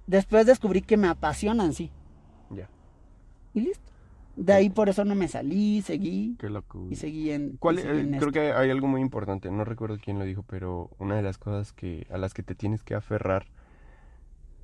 [0.08, 1.92] después descubrí que me apasiona en sí.
[2.50, 2.70] ya.
[3.54, 3.90] Y listo.
[4.36, 6.88] De ahí por eso no me salí, seguí Qué loco.
[6.90, 7.58] y seguí en...
[7.58, 10.44] ¿Cuál, y seguí eh, creo que hay algo muy importante, no recuerdo quién lo dijo,
[10.44, 13.48] pero una de las cosas que a las que te tienes que aferrar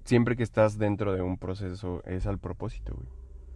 [0.05, 3.07] siempre que estás dentro de un proceso es al propósito, güey.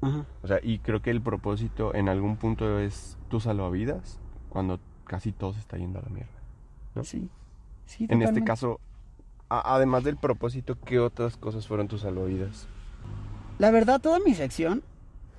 [0.02, 0.26] Ajá.
[0.44, 5.32] O sea, y creo que el propósito en algún punto es tu salvavidas cuando casi
[5.32, 6.32] todo se está yendo a la mierda.
[6.96, 7.04] ¿no?
[7.04, 7.30] Sí.
[7.86, 8.80] Sí, En este caso,
[9.50, 12.68] además del propósito, ¿qué otras cosas fueron tus salvavidas?
[13.58, 14.84] La verdad, toda mi sección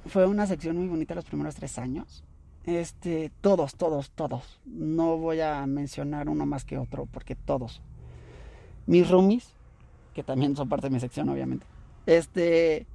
[0.06, 2.24] fue una sección muy bonita los primeros tres años.
[2.64, 4.60] Este, todos, todos, todos.
[4.66, 7.80] No voy a mencionar uno más que otro, porque todos.
[8.86, 9.54] Mis roomies,
[10.20, 11.64] que también son parte de mi sección, obviamente.
[12.04, 12.86] Este,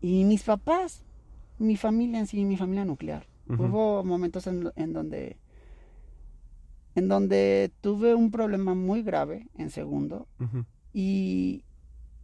[0.00, 1.04] y mis papás,
[1.58, 3.26] mi familia en sí, mi familia nuclear.
[3.46, 5.36] Hubo momentos en, en donde,
[6.94, 10.64] en donde tuve un problema muy grave en segundo Ujú.
[10.94, 11.62] y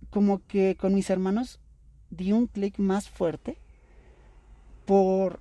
[0.08, 1.60] como que con mis hermanos
[2.08, 3.58] di un clic más fuerte
[4.86, 5.40] por,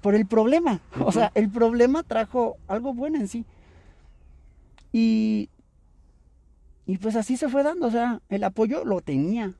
[0.00, 0.80] por el problema.
[1.06, 3.44] O sea, el problema trajo algo bueno en sí.
[4.92, 5.48] Y,
[6.86, 7.86] y pues así se fue dando.
[7.86, 9.54] O sea, el apoyo lo tenía.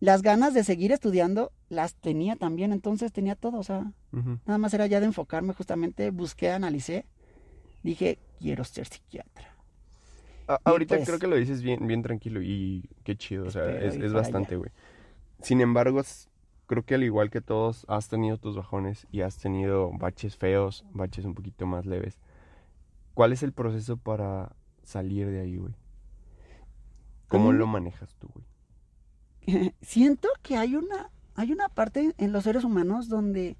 [0.00, 2.72] Las ganas de seguir estudiando las tenía también.
[2.72, 3.58] Entonces tenía todo.
[3.58, 3.92] O sea,
[4.46, 6.10] nada más era ya de enfocarme justamente.
[6.10, 7.04] Busqué, analicé.
[7.82, 9.54] Dije, quiero ser psiquiatra.
[10.48, 13.68] A- ahorita pues- creo que lo dices bien, bien tranquilo y qué chido, o sea,
[13.70, 14.70] es, es bastante, güey.
[15.40, 16.02] Sin embargo,
[16.66, 20.84] creo que al igual que todos, has tenido tus bajones y has tenido baches feos,
[20.92, 22.18] baches un poquito más leves.
[23.14, 24.52] ¿Cuál es el proceso para
[24.82, 25.74] salir de ahí, güey?
[27.32, 29.72] ¿Cómo lo manejas tú, güey?
[29.82, 33.56] siento que hay una hay una parte en los seres humanos donde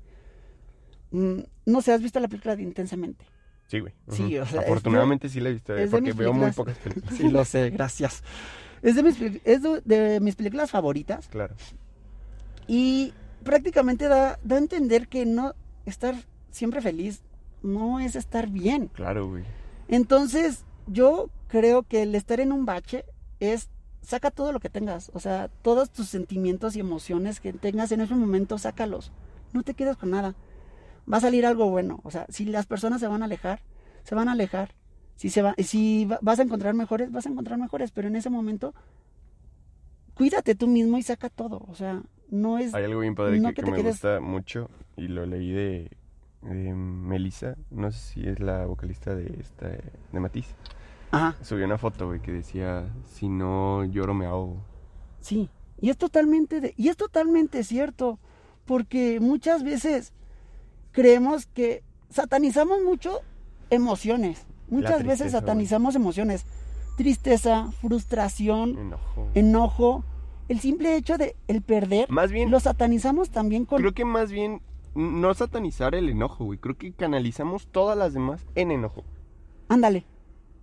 [1.10, 3.24] mm, no sé, has visto la película de Intensamente.
[3.68, 3.94] Sí, güey.
[4.08, 7.14] Sí, o sea, Afortunadamente sí la he visto, eh, porque veo muy pocas películas.
[7.16, 8.22] Sí, lo sé, gracias.
[8.82, 11.54] Es de mis es de, de mis películas favoritas Claro.
[12.66, 15.54] y prácticamente da, da a entender que no
[15.86, 16.14] estar
[16.50, 17.22] siempre feliz
[17.62, 18.88] no es estar bien.
[18.88, 19.44] Claro, güey.
[19.88, 23.04] Entonces, yo creo que el estar en un bache
[23.42, 23.68] es
[24.02, 28.00] saca todo lo que tengas, o sea, todos tus sentimientos y emociones que tengas en
[28.00, 29.12] ese momento, sácalos.
[29.52, 30.34] No te quedes con nada.
[31.10, 33.60] Va a salir algo bueno, o sea, si las personas se van a alejar,
[34.04, 34.70] se van a alejar.
[35.16, 38.16] Si se va si va- vas a encontrar mejores, vas a encontrar mejores, pero en
[38.16, 38.74] ese momento
[40.14, 43.50] cuídate tú mismo y saca todo, o sea, no es Hay algo bien padre no
[43.50, 45.90] que, que que te me quedes- gusta mucho y lo leí de,
[46.42, 50.46] de Melissa, no sé si es la vocalista de esta de Matiz.
[51.12, 51.36] Ajá.
[51.42, 54.56] Subió una foto, güey, que decía, si no lloro me ahogo.
[55.20, 55.48] Sí,
[55.80, 58.18] y es totalmente de- y es totalmente cierto,
[58.64, 60.12] porque muchas veces
[60.90, 63.20] creemos que satanizamos mucho
[63.70, 64.44] emociones.
[64.68, 65.40] Muchas veces güey.
[65.40, 66.46] satanizamos emociones,
[66.96, 69.28] tristeza, frustración, Enojo.
[69.34, 70.04] enojo,
[70.48, 74.32] el simple hecho de el perder Más bien, lo satanizamos también con creo que más
[74.32, 74.60] bien
[74.94, 76.58] no satanizar el enojo, güey.
[76.58, 79.04] Creo que canalizamos todas las demás en enojo.
[79.68, 80.04] ándale.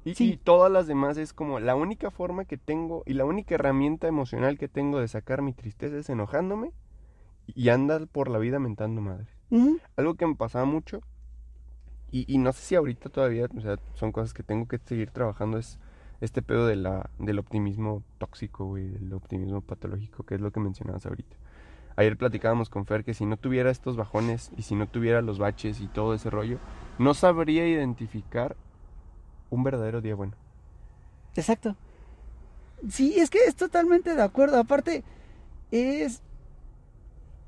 [0.10, 0.34] Y, Sí.
[0.34, 4.08] y todas las demás es como la única forma que tengo y la única herramienta
[4.08, 6.72] emocional que tengo de sacar mi tristeza es enojándome
[7.48, 9.28] y andar por la vida mentando madres.
[9.52, 11.02] Ujú, Algo que me pasaba mucho
[12.12, 15.12] y, y no sé si ahorita todavía, o sea, son cosas que tengo que seguir
[15.12, 15.78] trabajando, es
[16.22, 20.60] este pedo de la, del optimismo tóxico, güey, del optimismo patológico, que es lo que
[20.60, 21.36] mencionabas ahorita.
[21.98, 25.38] ayer platicábamos con Fer que si no tuviera estos bajones y si no tuviera los
[25.38, 26.58] baches y todo ese rollo,
[26.98, 28.56] no sabría identificar
[29.50, 30.34] un verdadero día bueno.
[31.36, 31.76] Exacto.
[32.90, 34.58] Sí, es que es totalmente de acuerdo.
[34.60, 35.04] Aparte,
[35.72, 36.22] es.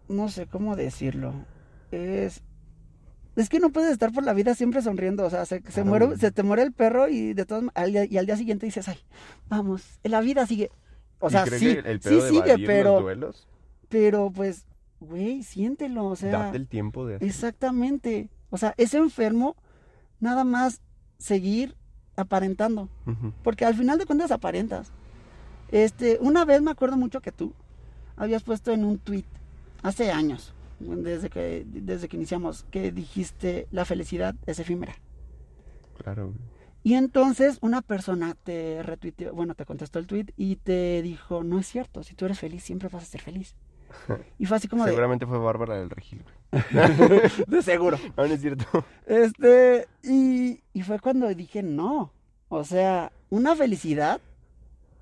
[0.07, 1.33] No sé cómo decirlo.
[1.91, 2.41] Es.
[3.37, 5.25] Es que no puedes estar por la vida siempre sonriendo.
[5.25, 8.17] O sea, se, muere, se te muere el perro y de todos al día- y
[8.17, 8.97] al día siguiente dices, ay,
[9.47, 10.69] vamos, la vida sigue.
[11.19, 13.47] O ¿Y sea, sí, el sí sigue, los pero, duelos,
[13.87, 14.65] pero pues,
[14.99, 16.07] güey, siéntelo.
[16.07, 17.27] O sea, date el tiempo de hacer.
[17.27, 18.29] exactamente.
[18.49, 19.55] O sea, es enfermo
[20.19, 20.81] nada más
[21.17, 21.77] seguir
[22.15, 22.89] aparentando.
[23.43, 24.91] Porque al final de cuentas aparentas.
[25.71, 27.53] Este, una vez me acuerdo mucho que tú
[28.17, 29.23] habías puesto en un tweet
[29.83, 34.95] hace años, desde que, desde que iniciamos, que dijiste la felicidad es efímera.
[35.97, 36.33] Claro.
[36.83, 41.59] Y entonces una persona te retuiteó, bueno, te contestó el tweet y te dijo, no
[41.59, 43.55] es cierto, si tú eres feliz, siempre vas a ser feliz.
[44.39, 46.23] Y fue así como de, Seguramente fue Bárbara del Regil.
[47.47, 47.97] de seguro.
[48.17, 48.65] No, no es cierto.
[49.05, 52.11] Este, y, y fue cuando dije, no,
[52.49, 54.19] o sea, una felicidad,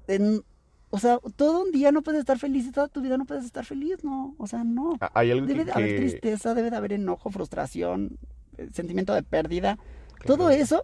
[0.07, 0.43] en-
[0.91, 3.45] o sea, todo un día no puedes estar feliz y toda tu vida no puedes
[3.45, 4.97] estar feliz, no, o sea, no.
[5.01, 5.65] Ah, Hay algo Debe que...
[5.65, 8.17] de haber que- tristeza, debe de haber enojo, frustración,
[8.57, 9.77] eh, sentimiento de pérdida,
[10.15, 10.25] Claro.
[10.37, 10.83] todo eso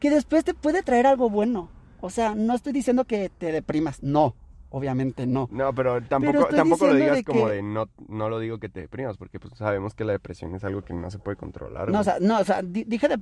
[0.00, 1.70] que después te puede traer algo bueno.
[2.00, 4.34] O sea, no estoy diciendo que te deprimas, no,
[4.76, 5.48] obviamente no.
[5.50, 8.68] No, pero tampoco, tampoco lo digas de como que- de no, no lo digo que
[8.68, 11.90] te deprimas, porque pues sabemos que la depresión es algo que no se puede controlar.
[11.90, 13.16] No, o sea, no, o sea, di- dije, de,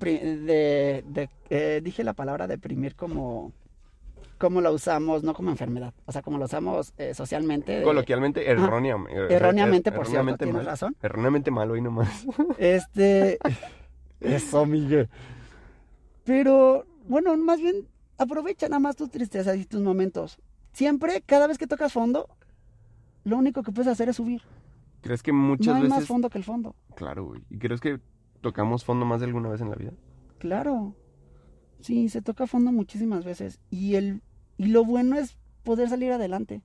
[1.07, 3.53] de- eh, dije la palabra deprimir como,
[4.39, 7.73] como la usamos, no como enfermedad, o sea, como la usamos eh, socialmente.
[7.79, 10.67] de- Coloquialmente, errónea, er- Erróneamente, er- por cierto, erróneamente tienes mal.
[10.67, 10.97] razón.
[11.03, 12.27] Erróneamente mal hoy nomás.
[12.59, 13.39] Este.
[14.21, 15.09] Eso, Miguel.
[16.25, 17.87] Pero, bueno, más bien,
[18.19, 20.39] aprovecha nada más tus tristezas y tus momentos.
[20.75, 22.29] Siempre, cada vez que tocas fondo,
[23.23, 24.43] lo único que puedes hacer es subir.
[25.01, 25.99] ¿Crees que muchas no hay veces...
[25.99, 26.75] más fondo que el fondo.
[26.97, 27.43] Claro, güey.
[27.49, 28.01] ¿Y crees que
[28.41, 29.93] tocamos fondo más de alguna vez en la vida?
[30.39, 30.97] Claro.
[31.81, 33.61] Sí, se toca fondo muchísimas veces.
[33.71, 34.21] Y, el,
[34.57, 36.61] y lo bueno es poder salir adelante.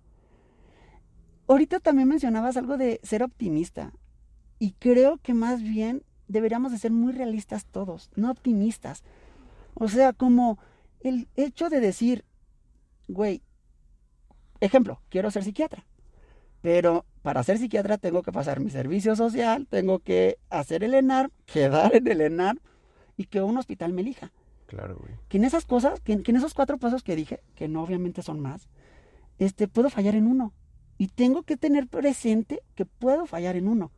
[1.47, 3.93] Ahorita también mencionabas algo de ser optimista.
[4.57, 9.03] Y creo que más bien deberíamos de ser muy realistas todos, no optimistas.
[9.75, 10.57] O sea, como
[10.99, 12.25] el hecho de decir,
[13.07, 13.43] güey,
[14.59, 15.85] ejemplo, quiero ser psiquiatra.
[16.61, 21.31] Pero para ser psiquiatra tengo que pasar mi servicio social, tengo que hacer el ENAR,
[21.45, 22.59] quedar en el ENAR
[23.15, 24.31] y que un hospital me elija.
[24.65, 25.13] Claro, güey.
[25.29, 28.21] Que en esas cosas, que, que en esos cuatro pasos que dije, que no obviamente
[28.21, 28.69] son más,
[29.39, 30.53] este, puedo fallar en uno.
[30.97, 33.91] Y tengo que tener presente que puedo fallar en uno.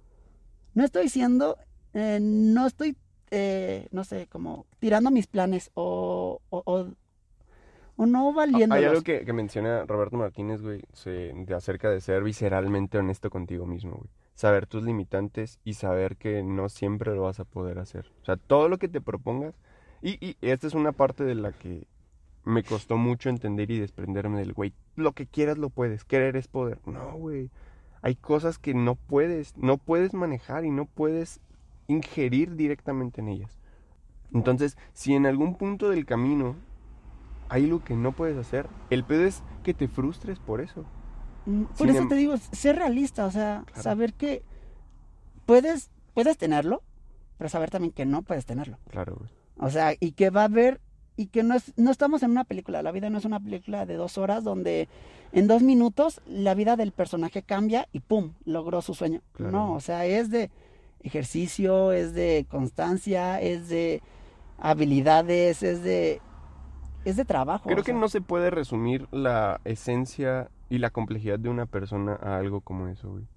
[0.74, 1.58] No estoy siendo,
[1.94, 2.96] eh, no estoy,
[3.32, 6.88] eh, no sé, como tirando mis planes o, o, o,
[8.02, 8.74] o no valiendo.
[8.74, 13.30] Hay algo que, que menciona Roberto Martínez, güey, se- de acerca de ser visceralmente honesto
[13.30, 14.10] contigo mismo, güey.
[14.34, 18.12] Saber tus limitantes y saber que no siempre lo vas a poder hacer.
[18.24, 19.54] O sea, todo lo que te propongas.
[20.02, 21.86] Y, y esta es una parte de la que
[22.44, 26.48] me costó mucho entender y desprenderme del, güey, lo que quieras lo puedes, querer es
[26.48, 26.80] poder.
[26.88, 27.52] No, güey.
[28.02, 31.40] Hay cosas que no puedes, no puedes manejar y no puedes
[31.88, 33.60] ingerir directamente en ellas.
[34.34, 36.56] Entonces, si en algún punto del camino
[37.52, 40.86] hay algo que no puedes hacer, el pedo es que te frustres por eso.
[41.46, 43.82] Mm, Por Sin eso em- te digo, ser realista, o sea, Claro.
[43.84, 44.42] saber que
[45.46, 46.82] puedes, puedes tenerlo,
[47.38, 48.78] pero saber también que no puedes tenerlo.
[48.90, 49.30] Claro, güey.
[49.58, 50.80] O sea, y que va a haber,
[51.18, 53.86] y que no, es, no estamos en una película, la vida no es una película
[53.86, 54.88] de dos horas donde
[55.34, 58.34] en dos minutos la vida del personaje cambia y ¡pum!
[58.46, 59.22] logró su sueño.
[59.34, 59.52] Claro.
[59.52, 60.50] No, o sea, es de
[61.02, 64.02] ejercicio, es de constancia, es de
[64.58, 66.22] habilidades, es de,
[67.06, 67.68] es de trabajo.
[67.68, 68.00] Creo que sea.
[68.00, 72.88] no se puede resumir la esencia y la complejidad de una persona a algo como
[72.88, 73.28] eso, güey.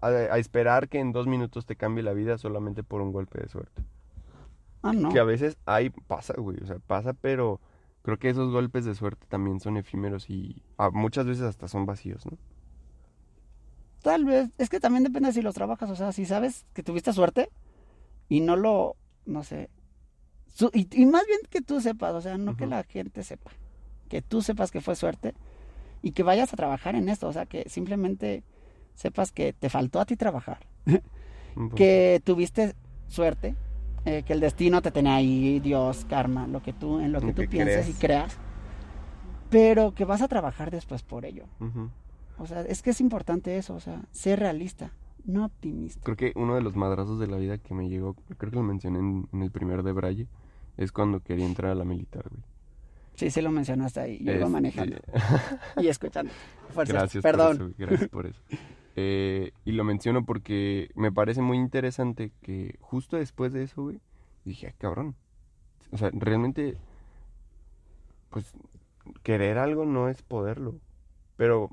[0.00, 3.40] A, a esperar que en dos minutos te cambie la vida solamente por un golpe
[3.40, 3.82] de suerte.
[4.82, 5.10] Ah, no.
[5.10, 7.60] Que a veces hay, pasa, güey, o sea, pasa, pero
[8.02, 11.84] creo que esos golpes de suerte también son efímeros y ah, muchas veces hasta son
[11.84, 12.38] vacíos, ¿no?
[14.02, 17.12] Tal vez, es que también depende si los trabajas, o sea, si sabes que tuviste
[17.12, 17.50] suerte
[18.28, 18.94] y no lo,
[19.26, 19.70] no sé,
[20.52, 23.50] su- y, y más bien que tú sepas, o sea, no que la gente sepa,
[24.08, 25.34] que tú sepas que fue suerte
[26.02, 28.42] y que vayas a trabajar en esto, o sea, que simplemente
[28.94, 30.66] sepas que te faltó a ti trabajar,
[31.76, 32.74] que tuviste
[33.08, 33.54] suerte,
[34.04, 37.32] eh, que el destino te tenía ahí, Dios, karma, lo que tú, en lo que
[37.32, 38.36] tú pienses y creas.
[39.50, 41.44] pero que vas a trabajar después por ello.
[42.38, 44.92] O sea, es que es importante eso, o sea, ser realista,
[45.24, 46.00] no optimista.
[46.02, 48.62] Creo que uno de los madrazos de la vida que me llegó, creo que lo
[48.62, 50.26] mencioné en, en el primer de Braille,
[50.76, 52.42] es cuando quería entrar a la militar, güey.
[53.14, 54.96] Sí, sí lo mencionaste ahí, yo iba manejando
[55.76, 56.30] y escuchando.
[56.70, 56.94] Fuerzas.
[56.94, 57.56] Gracias Perdón.
[57.58, 58.40] por eso, gracias por eso.
[58.94, 64.00] eh, y lo menciono porque me parece muy interesante que justo después de eso, güey,
[64.44, 65.16] dije, "Ah, cabrón.
[65.90, 66.76] O sea, realmente,
[68.30, 68.52] pues,
[69.22, 70.76] querer algo no es poderlo.
[71.36, 71.70] Pero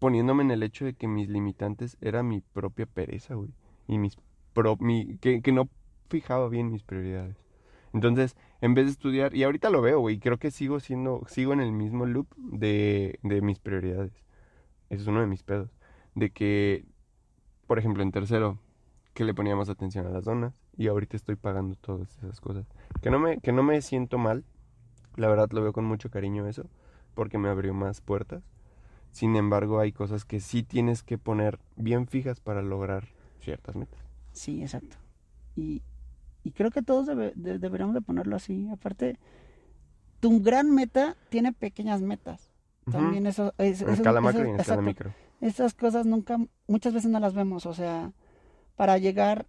[0.00, 3.50] poniéndome en el hecho de que mis limitantes era mi propia pereza, güey.
[3.86, 4.18] Y mis
[4.52, 5.68] pro- mi, que, que no
[6.08, 7.36] fijaba bien mis prioridades.
[7.92, 11.52] Entonces, en vez de estudiar, y ahorita lo veo, güey, creo que sigo siendo, sigo
[11.52, 14.12] en el mismo loop de, de mis prioridades.
[14.90, 15.70] Ese es uno de mis pedos.
[16.14, 16.84] De que,
[17.66, 18.58] por ejemplo, en tercero,
[19.14, 22.66] que le poníamos atención a las donas, y ahorita estoy pagando todas esas cosas.
[23.02, 24.44] Que no me, que no me siento mal,
[25.16, 26.66] la verdad lo veo con mucho cariño eso,
[27.14, 28.42] porque me abrió más puertas.
[29.12, 33.08] Sin embargo, hay cosas que sí tienes que poner bien fijas para lograr
[33.40, 33.98] ciertas metas.
[34.32, 34.96] Sí, exacto.
[35.56, 35.82] Y,
[36.44, 38.68] y creo que todos debe- de- deberíamos de ponerlo así.
[38.70, 39.18] Aparte,
[40.20, 42.50] tu gran meta tiene pequeñas metas.
[42.90, 45.12] También eso, es, En escala macro y en escala micro.
[45.40, 47.66] Esas cosas nunca, muchas veces no las vemos.
[47.66, 48.12] O sea,
[48.76, 49.46] para llegar,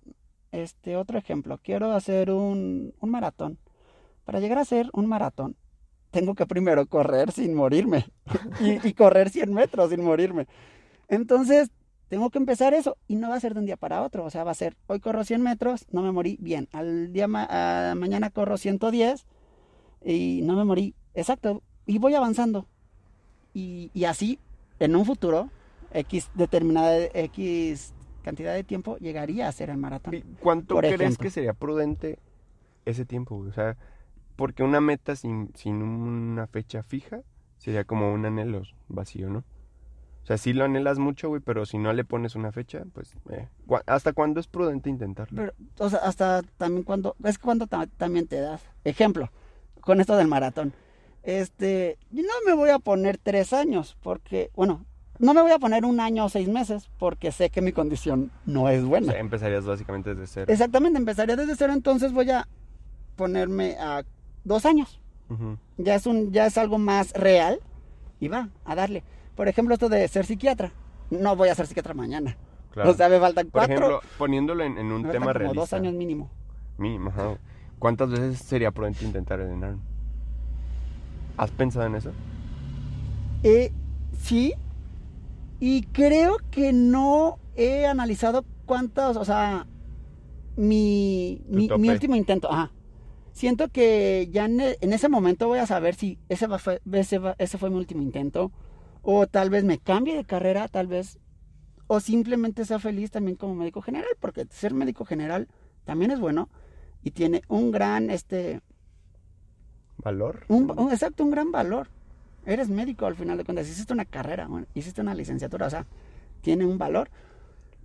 [0.52, 3.58] este, otro ejemplo, quiero hacer un, un maratón.
[4.26, 5.56] Para llegar a hacer un maratón,
[6.12, 8.06] tengo que primero correr sin morirme
[8.62, 10.48] y, y correr 100 metros sin morirme.
[11.08, 11.72] Entonces,
[12.10, 14.26] tengo que empezar eso y no va a ser de un día para otro.
[14.26, 16.68] O sea, va a ser, hoy corro 100 metros, no me morí, bien.
[16.74, 17.48] Al día ma-
[17.92, 19.26] a mañana corro 110
[20.04, 20.94] y no me morí.
[21.14, 21.64] Exacto.
[21.86, 22.68] Y voy avanzando.
[23.54, 24.40] Y, y así,
[24.80, 25.50] en un futuro,
[25.94, 27.94] X determinada X
[28.24, 30.14] cantidad de tiempo, llegaría a ser el maratón.
[30.16, 31.24] ¿Y ¿Cuánto crees ejemplo.
[31.24, 32.20] que sería prudente
[32.86, 33.36] ese tiempo?
[33.38, 33.78] O sea,
[34.42, 37.22] porque una meta sin, sin una fecha fija
[37.60, 39.40] sería como un anhelo vacío, ¿no?
[40.24, 43.14] O sea, sí lo anhelas mucho, güey, pero si no le pones una fecha, pues,
[43.30, 45.36] eh, ¿cu- ¿hasta cuándo es prudente intentarlo?
[45.44, 48.64] Pero, o sea, hasta también cuando, es cuando ta- también te das.
[48.84, 49.30] Ejemplo,
[49.80, 50.74] con esto del maratón.
[51.22, 54.86] Este, no me voy a poner tres años, porque, bueno,
[55.20, 58.32] no me voy a poner un año o seis meses, porque sé que mi condición
[58.48, 59.12] no es O buena.
[59.12, 60.46] sea, empezarías básicamente desde cero.
[60.52, 62.48] Exactamente, empezaría desde cero, entonces voy a
[63.16, 64.04] ponerme a
[64.44, 65.00] dos años.
[65.78, 67.60] Ya es un, ya es algo más real
[68.20, 69.04] y va a darle.
[69.36, 70.74] Por ejemplo, esto de ser psiquiatra.
[71.10, 72.36] No voy a ser psiquiatra mañana.
[72.72, 72.92] Claro.
[72.92, 73.76] O sea, me faltan Por cuatro.
[73.76, 75.60] ejemplo, poniéndolo en, en un me tema realista.
[75.62, 76.30] dos años mínimo.
[76.78, 77.38] Mínimo, ajá.
[77.80, 79.80] ¿Cuántas veces sería prudente intentar el ENARM?
[81.38, 82.12] ¿Has pensado en eso?
[83.44, 83.72] Eh,
[84.20, 84.54] sí.
[85.60, 89.66] Y creo que no he analizado cuántas, o sea,
[90.56, 92.52] mi, mi, mi último intento.
[92.52, 92.72] Ajá.
[93.34, 97.18] Siento que ya en, e- en ese momento voy a saber si ese, fue, ese,
[97.20, 98.52] va- ese fue mi último intento.
[99.02, 101.18] O tal vez me cambie de carrera, tal vez.
[101.88, 105.48] O simplemente sea feliz también como médico general, porque ser médico general
[105.86, 106.50] también es bueno
[107.04, 108.62] y tiene un gran, este,
[109.98, 110.46] ¿Valor?
[110.48, 111.88] un, un- exacto, un gran valor.
[112.46, 113.68] Eres médico al final de cuentas.
[113.70, 115.86] Hiciste una carrera, bueno, hiciste una licenciatura, o sea,
[116.42, 117.10] tiene un valor.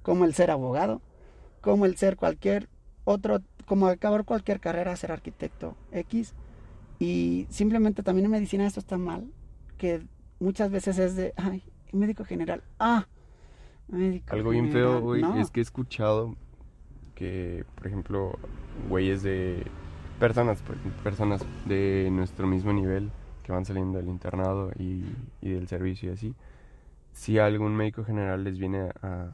[0.03, 1.03] Como el ser abogado,
[1.61, 2.69] como el ser cualquier
[3.05, 6.35] otro, como acabar cualquier carrera, ser arquitecto X.
[6.99, 9.31] Y simplemente también en medicina esto está mal,
[9.77, 10.03] que
[10.41, 13.07] muchas veces es de, ay, médico general, ah,
[13.89, 15.03] médico Algo bien feo, general".
[15.03, 15.37] güey, No.
[15.39, 16.37] es que he escuchado
[17.15, 18.39] que, por ejemplo,
[18.89, 19.63] güeyes de
[20.19, 20.63] personas,
[21.05, 23.11] personas de nuestro mismo nivel
[23.43, 25.05] que van saliendo del internado y,
[25.41, 26.35] y del servicio y así,
[27.13, 29.31] si algún médico general les viene a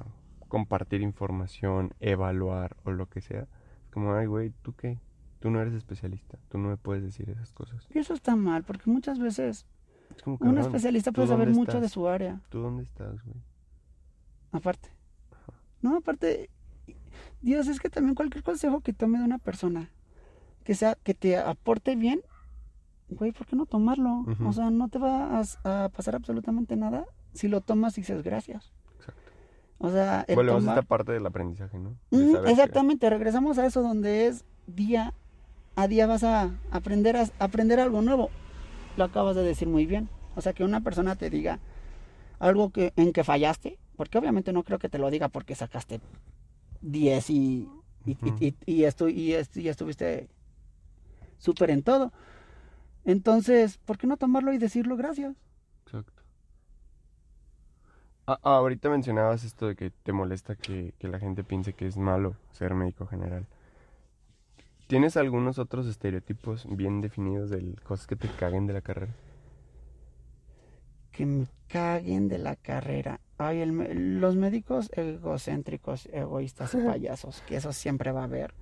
[0.49, 3.47] compartir información, evaluar o lo que sea,
[3.93, 4.99] como, ay, güey, ¿tú qué?
[5.41, 7.87] Tú no eres especialista, tú no me puedes decir esas cosas.
[7.95, 9.67] Y eso está mal, porque muchas veces
[10.17, 12.41] Es como, un especialista ¿tú puede saber mucho de su área.
[12.49, 13.37] ¿Tú dónde estás, güey?
[14.53, 14.91] Aparte.
[15.81, 16.49] No, aparte,
[17.41, 19.91] Dios, es que también cualquier consejo que tome de una persona
[20.65, 22.21] que sea, que te aporte bien,
[23.09, 24.25] güey, ¿por qué no tomarlo?
[24.45, 28.23] O sea, no te va a, a pasar absolutamente nada si lo tomas y dices
[28.23, 28.73] gracias.
[29.83, 31.97] O sea, el Volvemos a esta parte del aprendizaje, ¿no?
[32.11, 35.13] De Mm, saber que- exactamente, regresamos a eso donde es día
[35.75, 38.31] a día vas a aprender a aprender algo nuevo.
[38.97, 40.09] Lo acabas de decir muy bien.
[40.37, 41.59] O sea, que una persona te diga
[42.39, 46.01] algo que en que fallaste, porque obviamente no creo que te lo diga porque sacaste
[46.81, 47.69] 10 y
[48.05, 48.37] y, Ujú.
[48.41, 50.29] y- y estu- y y estuviste
[51.39, 52.13] súper en todo.
[53.05, 55.35] Entonces, ¿por qué no tomarlo y decirlo gracias?
[55.87, 56.22] Exacto.
[58.27, 61.87] Ah, ah, ahorita mencionabas esto de que te molesta que, que la gente piense que
[61.87, 63.47] es malo ser médico general.
[64.87, 69.13] ¿Tienes algunos otros estereotipos bien definidos de cosas que te caguen de la carrera?
[71.11, 73.21] que me caguen de la carrera.
[73.39, 78.55] Ay, el los médicos egocéntricos, egoístas y payasos, que eso siempre va a haber.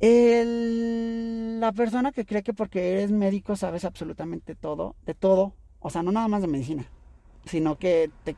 [0.00, 5.90] El- la persona que cree que porque eres médico sabes absolutamente todo, de todo, o
[5.90, 6.92] sea, no nada más de medicina,
[7.46, 8.36] sino que te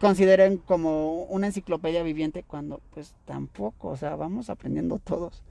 [0.00, 5.42] consideren como una enciclopedia viviente cuando pues tampoco, o sea, vamos aprendiendo todos.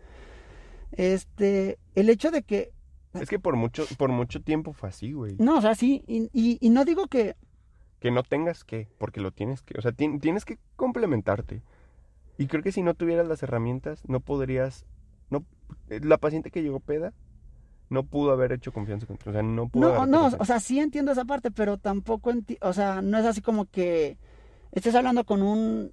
[0.91, 2.71] Este, el hecho de que
[3.13, 5.35] Es que por mucho, por mucho tiempo fue así, güey.
[5.37, 7.35] no, o sea, sí, y, y- y no digo que
[7.99, 9.77] Que no tengas que, porque lo tienes que.
[9.77, 11.61] O sea, tien- tienes que complementarte.
[12.37, 14.85] Y creo que si no tuvieras las herramientas, no podrías.
[15.29, 15.43] No,
[15.89, 17.13] eh, la paciente que llegó peda
[17.89, 19.31] no pudo haber hecho confianza contigo.
[19.31, 22.73] O sea, no pudo No, o sea, sí entiendo esa parte, pero tampoco, enti- o
[22.73, 24.17] sea, no es así como que
[24.71, 25.91] estés hablando con un,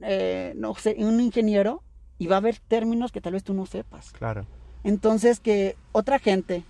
[0.00, 1.82] eh, no sé, un ingeniero
[2.18, 4.10] y va a haber términos que tal vez tú no sepas.
[4.12, 4.46] Claro.
[4.84, 6.62] Entonces, que otra gente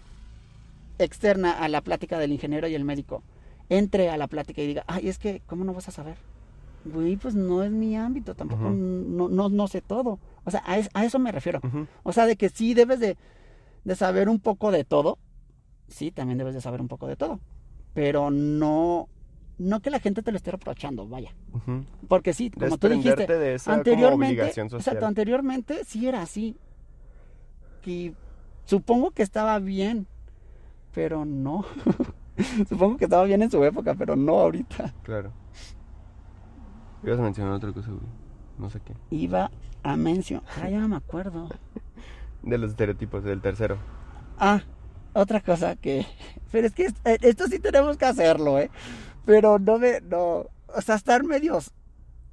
[0.99, 3.22] externa a la plática del ingeniero y el médico
[3.68, 6.16] entre a la plática y diga, ay, es que, ¿cómo no vas a saber?
[6.85, 10.18] Güey, pues no es mi ámbito, tampoco, no, no, no sé todo.
[10.45, 11.61] O sea, a, es- a eso me refiero.
[12.03, 13.16] O sea, de que sí debes de,
[13.85, 15.18] de saber un poco de todo.
[15.89, 17.41] Sí, también debes de saber un poco de todo.
[17.93, 19.09] Pero no,
[19.59, 21.35] no que la gente te lo esté reprochando, vaya.
[22.09, 26.57] Porque sí, como tú dijiste, de esa como anteriormente, exacto, anteriormente sí era así.
[27.87, 28.14] Y
[28.64, 30.07] supongo que estaba bien,
[30.93, 31.64] pero no.
[32.68, 34.95] supongo que estaba bien en su época, pero no ahorita.
[35.03, 35.32] Claro.
[37.03, 38.07] Ibas a mencionar otra cosa, güey.
[38.59, 38.95] No sé qué.
[39.11, 39.51] Iba
[39.82, 41.49] a mencionar, ah, ya no me acuerdo.
[42.45, 43.78] De los estereotipos, del tercero.
[44.38, 44.62] Ah,
[45.14, 46.07] otra cosa que.
[46.53, 48.70] Pero es que eh, esto sí tenemos que hacerlo, ¿eh?
[49.24, 50.01] Pero no me.
[50.01, 50.47] No.
[50.76, 51.72] O sea, estar medios.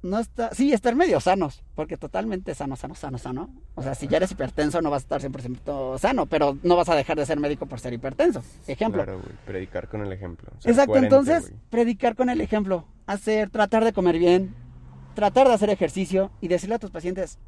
[0.02, 0.52] No está.
[0.52, 1.62] Sí, estar medio sanos.
[1.74, 3.50] Porque totalmente sano, sano, sano, sano.
[3.76, 6.26] O sea, si ya eres hipertenso, no vas a estar 100% sano.
[6.26, 8.42] Pero no vas a dejar de ser médico por ser hipertenso.
[8.66, 9.04] Ejemplo.
[9.04, 9.34] Claro, güey.
[9.46, 10.50] Predicar con el ejemplo.
[10.64, 11.60] Exacto, entonces, güey.
[11.70, 12.84] predicar con el ejemplo.
[13.06, 14.54] Hacer, tratar de comer bien.
[15.14, 16.32] Tratar de hacer ejercicio.
[16.40, 17.38] Y decirle a tus pacientes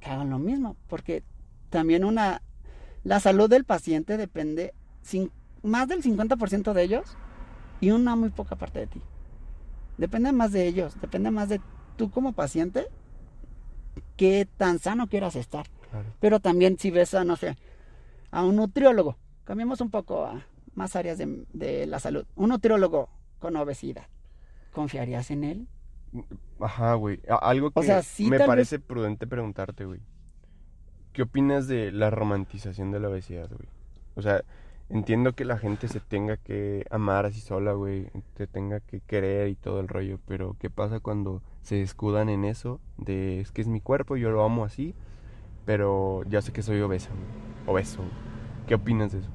[0.00, 0.76] que hagan lo mismo.
[0.88, 1.22] Porque
[1.72, 2.42] también una.
[3.02, 5.32] La salud del paciente depende cin-
[5.64, 7.16] más del 50% de ellos
[7.80, 9.02] y una muy poca parte de ti.
[9.98, 11.60] Depende más de ellos, depende más de
[11.96, 12.86] tú como paciente
[14.16, 15.66] qué tan sano quieras estar.
[15.90, 16.08] Claro.
[16.20, 17.56] Pero también si ves a, no sé,
[18.30, 22.24] a un nutriólogo, cambiemos un poco a más áreas de, de la salud.
[22.36, 23.08] Un nutriólogo
[23.38, 24.06] con obesidad,
[24.72, 25.68] ¿confiarías en él?
[26.60, 27.20] Ajá, güey.
[27.28, 30.00] Algo que O sea, sí, me parece prudente preguntarte, güey.
[31.12, 33.68] ¿Qué opinas de la romantización de la obesidad, güey?
[34.14, 34.42] O sea,
[34.88, 38.08] entiendo que la gente se tenga que amar así sola, güey.
[38.34, 40.18] Te tenga que querer y todo el rollo.
[40.26, 42.80] Pero, ¿qué pasa cuando se escudan en eso?
[42.96, 44.94] De, es que es mi cuerpo, yo lo amo así.
[45.66, 47.76] Pero ya sé que soy obesa, güey.
[47.76, 47.98] Obeso.
[47.98, 48.10] güey.
[48.66, 49.30] ¿Qué opinas de eso?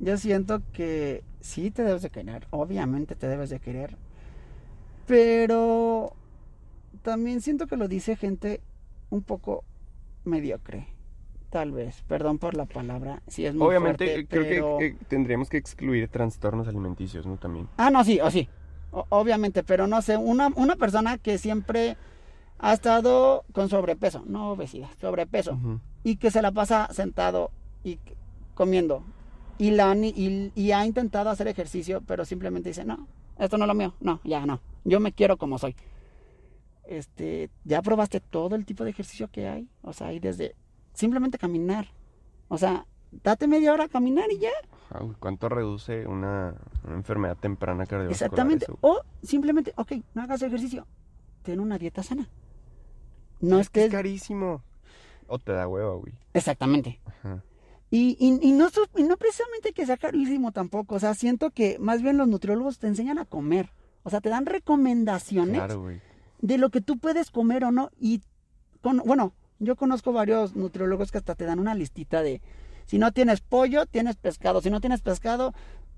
[0.00, 3.96] Yo siento que sí te debes de querer, obviamente te debes de querer,
[5.06, 6.12] pero
[7.02, 8.60] también siento que lo dice gente
[9.10, 9.64] un poco
[10.28, 10.86] mediocre,
[11.50, 14.96] tal vez, perdón por la palabra, si es muy Obviamente, fuerte, creo pero- que eh,
[15.08, 17.36] tendríamos que excluir trastornos alimenticios, ¿no?
[17.38, 17.68] También.
[17.76, 18.48] Ah, no, sí, o sí,
[18.92, 21.96] o- obviamente, pero no sé, una, una persona que siempre
[22.58, 25.58] ha estado con sobrepeso, no obesidad, sobrepeso,
[26.04, 27.50] y que se la pasa sentado
[27.84, 27.98] y
[28.54, 29.02] comiendo
[29.58, 33.06] y, la, y, y ha intentado hacer ejercicio, pero simplemente dice, no,
[33.38, 35.74] esto no es lo mío, no, ya no, yo me quiero como soy.
[36.88, 40.56] Este, ya probaste todo el tipo de ejercicio que hay, o sea, hay desde
[40.94, 41.88] simplemente caminar,
[42.48, 44.50] o sea, date media hora a caminar y ya,
[45.20, 48.12] ¿Cuánto reduce una, una enfermedad temprana cardiovascular?
[48.12, 50.86] exactamente, eso, o simplemente, ok, no hagas ejercicio,
[51.42, 52.28] ten una dieta sana.
[53.40, 54.62] No es que es carísimo.
[55.28, 56.14] O te da hueva, güey.
[56.32, 57.44] exactamente, Ajá.
[57.90, 61.78] Y, y, y no, y no precisamente que sea carísimo tampoco, o sea, siento que
[61.78, 63.70] más bien los nutriólogos te enseñan a comer,
[64.02, 66.00] o sea, te dan recomendaciones Claro, güey.
[66.40, 67.90] De lo que tú puedes comer o no.
[68.00, 68.22] Y,
[68.80, 72.40] con, bueno, yo conozco varios nutriólogos que hasta te dan una listita de,
[72.86, 75.52] si no tienes pollo, tienes pescado, si no tienes pescado,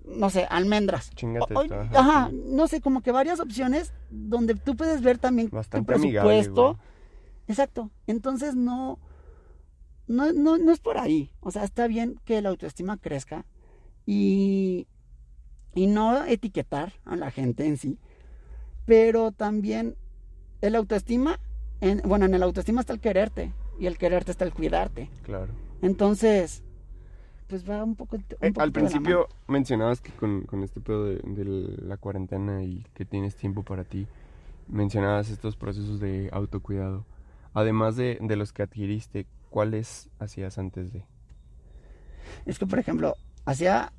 [0.05, 1.11] no sé, almendras.
[1.11, 5.19] Chingate O- esto, o- ajá, no sé, como que varias opciones donde tú puedes ver
[5.19, 6.79] también Bastante tu presupuesto.
[7.49, 7.91] Exacto.
[8.07, 8.99] Entonces no,
[10.07, 11.31] no, no, no es por ahí.
[11.41, 13.45] O sea, está bien que la autoestima crezca
[14.07, 14.87] y,
[15.75, 17.99] y no etiquetar a la gente en sí.
[18.87, 19.97] Pero también
[20.61, 21.39] el autoestima,
[21.81, 25.09] en, bueno, en el autoestima está el quererte y el quererte está el cuidarte.
[25.23, 25.53] Claro.
[25.83, 26.63] Entonces,
[27.49, 28.17] pues va un poco...
[28.17, 31.45] un Eh, al principio mencionabas que con, con este pedo de, de
[31.83, 34.07] la cuarentena y que tienes tiempo para ti,
[34.69, 37.05] mencionabas estos procesos de autocuidado.
[37.55, 41.05] Además de, de los que adquiriste, ¿cuáles hacías antes de?
[42.47, 43.93] Es que, por ejemplo, hacía...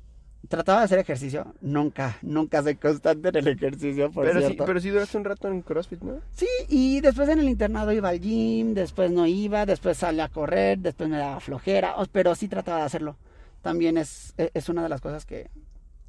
[0.48, 4.80] Trataba de hacer ejercicio, nunca, nunca soy constante en el ejercicio, por Pero sí, pero
[4.80, 6.20] sí duraste un rato en CrossFit, ¿no?
[6.32, 10.28] Sí, y después en el internado iba al gym, después no iba, después salía a
[10.28, 13.16] correr, después me daba flojera, pero sí trataba de hacerlo.
[13.62, 15.48] También es, e- es una de las cosas que,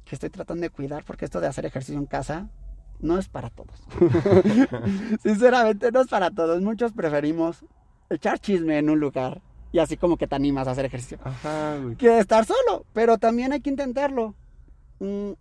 [0.04, 2.48] que estoy tratando de cuidar, porque esto de hacer ejercicio en casa
[3.00, 3.80] no es para todos.
[5.22, 6.60] Sinceramente, no es para todos.
[6.60, 7.64] Muchos preferimos
[8.10, 9.40] echar chisme en un lugar
[9.74, 11.18] y así como que te animas a hacer ejercicio.
[11.24, 11.96] Ajá, güey.
[11.96, 14.36] Que estar solo, pero también hay que intentarlo.
[15.00, 15.32] Mm,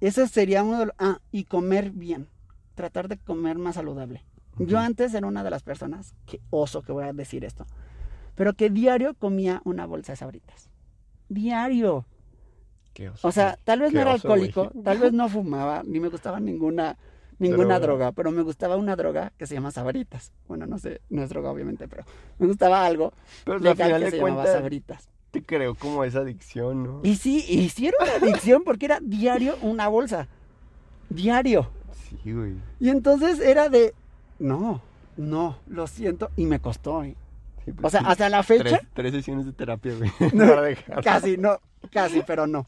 [0.00, 0.94] ese sería uno de los...
[0.98, 2.28] Ah, y comer bien.
[2.74, 4.24] Tratar de comer más saludable.
[4.56, 7.66] Yo antes era una de las personas, que oso que voy a decir esto,
[8.36, 10.70] pero que diario comía una bolsa de sabritas.
[11.28, 12.06] Diario.
[12.94, 14.46] Qué oso, O sea, tal vez no era oso, güey.
[14.46, 16.96] alcohólico, tal vez no fumaba, ni me gustaba ninguna,
[17.42, 18.06] ninguna Droga.
[18.06, 20.32] droga, pero me gustaba una droga que se llama sabritas.
[20.48, 22.04] Bueno, no sé, no es droga obviamente, pero
[22.38, 23.12] me gustaba algo
[23.44, 25.08] Pero al legal final que de se llamaba cuentas, sabritas.
[25.30, 27.00] te creo como esa adicción, ¿no?
[27.02, 27.44] Y sí,
[28.00, 30.28] una adicción porque era diario una bolsa.
[31.08, 31.68] Diario.
[32.22, 32.54] Sí, güey.
[32.80, 33.94] Y entonces era de,
[34.38, 34.80] no,
[35.16, 37.04] no, lo siento, y me costó.
[37.04, 37.16] ¿eh?
[37.64, 40.10] Sí, O sea, hasta la fecha, Tres, tres sesiones de terapia, güey.
[40.34, 41.02] No, para dejar.
[41.04, 41.58] casi, no,
[41.90, 42.66] casi, pero no.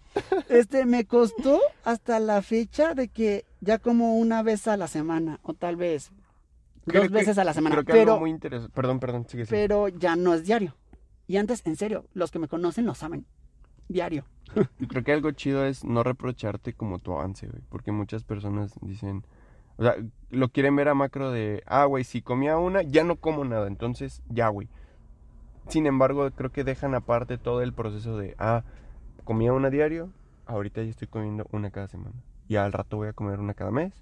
[0.49, 5.40] Este, me costó hasta la fecha de que ya como una vez a la semana,
[5.42, 6.12] o tal vez
[6.86, 8.72] Creo dos que- veces a la semana, Creo que pero, algo muy interesante.
[8.74, 9.57] Perdón, perdón, sigue sigue.
[9.57, 10.74] pero ya no es diario.
[11.26, 13.24] Y antes, en serio, los que me conocen lo saben,
[13.88, 14.24] diario.
[14.78, 17.62] Y creo que algo chido es no reprocharte como tu avance, güey.
[17.70, 19.24] Porque muchas personas dicen.
[19.76, 19.97] O sea,
[20.30, 21.62] lo quieren ver a macro de.
[21.66, 23.66] Ah, güey, si comía una, ya no como nada.
[23.66, 24.68] Entonces, ya, güey.
[25.68, 28.34] Sin embargo, creo que dejan aparte todo el proceso de.
[28.38, 28.62] Ah,
[29.24, 30.10] comía una diario.
[30.46, 32.14] Ahorita ya estoy comiendo una cada semana.
[32.48, 33.92] Y al rato voy a comer una cada mes.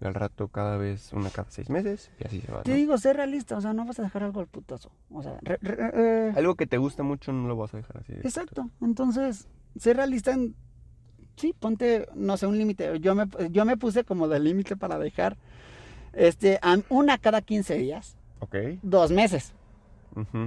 [0.00, 2.10] Y al rato cada vez una cada seis meses.
[2.18, 2.62] Y así se va.
[2.62, 4.90] Te digo, sé realista, o sea, no vas a dejar algo al putazo.
[5.10, 5.90] O sea, re- re-
[6.28, 8.14] eh, Algo que te gusta mucho no lo vas a dejar así.
[8.14, 8.70] de- Exacto.
[8.80, 9.46] Entonces,
[9.78, 10.54] ser realista en...
[11.36, 12.98] Sí, ponte, no sé, un límite.
[13.00, 15.36] Yo me, yo me puse como de límite para dejar
[16.14, 16.58] este,
[16.88, 18.56] una cada 15 días, Ok.
[18.82, 19.52] dos meses.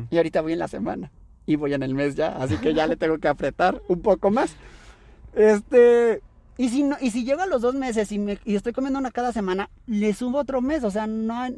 [0.09, 1.11] Y ahorita voy en la semana.
[1.45, 4.32] Y voy en el mes ya, así que ya le tengo que apretar un poco
[4.32, 4.55] más.
[5.36, 6.22] Este...
[6.55, 8.99] Y si, no, y si llego a los dos meses y, me, y estoy comiendo
[8.99, 10.84] una cada semana, le subo otro mes.
[10.84, 11.55] O sea, no, hay-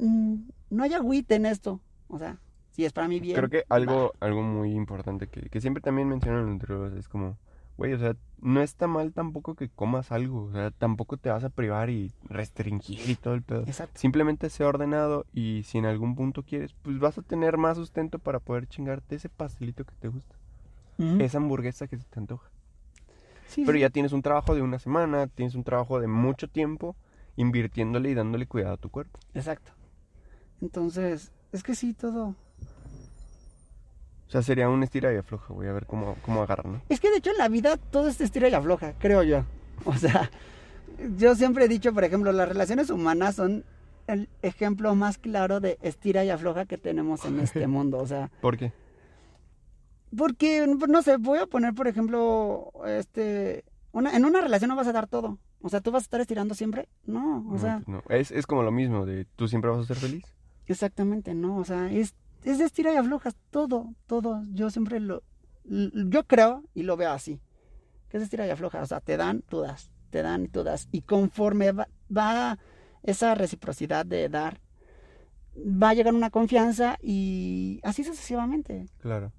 [0.70, 1.82] no hay agüite en esto.
[2.08, 2.38] O sea,
[2.72, 3.36] si es para mí bien.
[3.36, 7.38] Creo que algo, algo muy importante que, que siempre también mencionan los nutriólogos es como,
[7.78, 8.16] güey, o sea,
[8.46, 12.12] no está mal tampoco que comas algo, o sea, tampoco te vas a privar y
[12.30, 13.62] restringir y todo el pedo.
[13.62, 14.00] Exacto.
[14.00, 18.20] Simplemente sé ordenado y si en algún punto quieres, pues vas a tener más sustento
[18.20, 20.36] para poder chingarte ese pastelito que te gusta,
[21.20, 22.52] esa hamburguesa que se te antoja.
[23.48, 23.82] Sí, Pero sí.
[23.82, 26.96] ya tienes un trabajo de una semana, tienes un trabajo de mucho tiempo
[27.38, 29.20] invirtiéndole y dándole cuidado a tu cuerpo.
[29.34, 29.72] Exacto.
[30.62, 32.36] Entonces, es que sí, todo.
[34.28, 36.82] O sea, sería un estira y afloja, güey, a ver cómo, cómo agarra, ¿no?
[36.90, 39.44] Es que de hecho en la vida todo es estira y afloja, creo yo.
[39.86, 40.32] O sea,
[41.18, 43.66] yo siempre he dicho, por ejemplo, las relaciones humanas son
[44.08, 47.98] el ejemplo más claro de estira y afloja que tenemos en este mundo.
[48.00, 48.72] O sea, ¿Por qué?
[50.16, 54.88] porque, no sé, voy a poner, por ejemplo, este, una, en una relación no vas
[54.88, 55.40] a dar todo.
[55.62, 56.88] O sea, ¿tú vas a estar estirando siempre?
[57.06, 58.04] No, o No, sea, pues no.
[58.10, 60.24] Es, es como lo mismo, de tú siempre vas a ser feliz.
[60.68, 62.16] Exactamente, no, o sea, es,
[62.52, 65.24] es de estira y aflojas, todo, todo, yo siempre lo,
[65.64, 67.42] yo creo y lo veo así,
[68.10, 70.64] que es de estira y afloja, o sea, te dan, tú das, te dan tú
[70.64, 72.58] das, y conforme va, va
[73.04, 74.62] esa reciprocidad de dar,
[75.58, 79.32] va a llegar una confianza y así sucesivamente, Claro,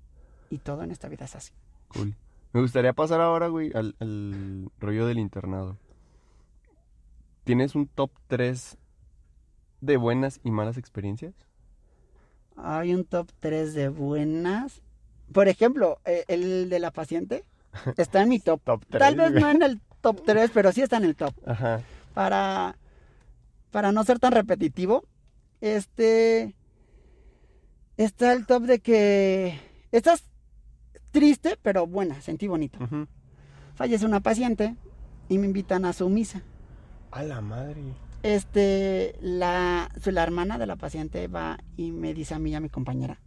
[0.51, 1.53] y todo en esta vida es así.
[1.89, 2.15] cool.
[2.53, 5.77] Me gustaría pasar ahora, güey, al, al rollo del internado.
[7.45, 8.79] ¿Tienes un top 3
[9.83, 11.35] de buenas y malas experiencias?
[12.57, 14.83] Hay un top 3 de buenas,
[15.33, 17.45] por ejemplo, eh, el de la paciente
[17.97, 18.99] está en mi top, Top 3.
[19.01, 21.35] tal vez no en el top 3, pero sí está en el top.
[21.47, 21.81] Ajá.
[22.15, 22.77] para,
[23.71, 25.05] para no ser tan repetitivo,
[25.61, 26.55] este
[27.97, 29.59] está el top de que
[29.93, 30.25] estás
[31.11, 32.79] triste, pero buena, sentí bonito.
[33.75, 34.75] Fallece una paciente
[35.29, 36.43] y me invitan a su misa.
[37.11, 37.83] A la madre.
[38.27, 42.61] Este, la, la hermana de la paciente va y me dice a mí y a
[42.61, 43.21] mi compañera,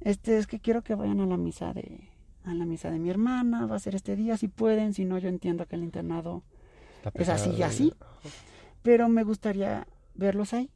[0.00, 2.08] este, es que quiero que vayan a la misa de,
[2.44, 5.16] a la misa de mi hermana, va a ser este día, si pueden, si no,
[5.18, 6.42] yo entiendo que el internado
[7.14, 7.94] Es así y así.
[8.82, 10.70] pero me gustaría verlos ahí.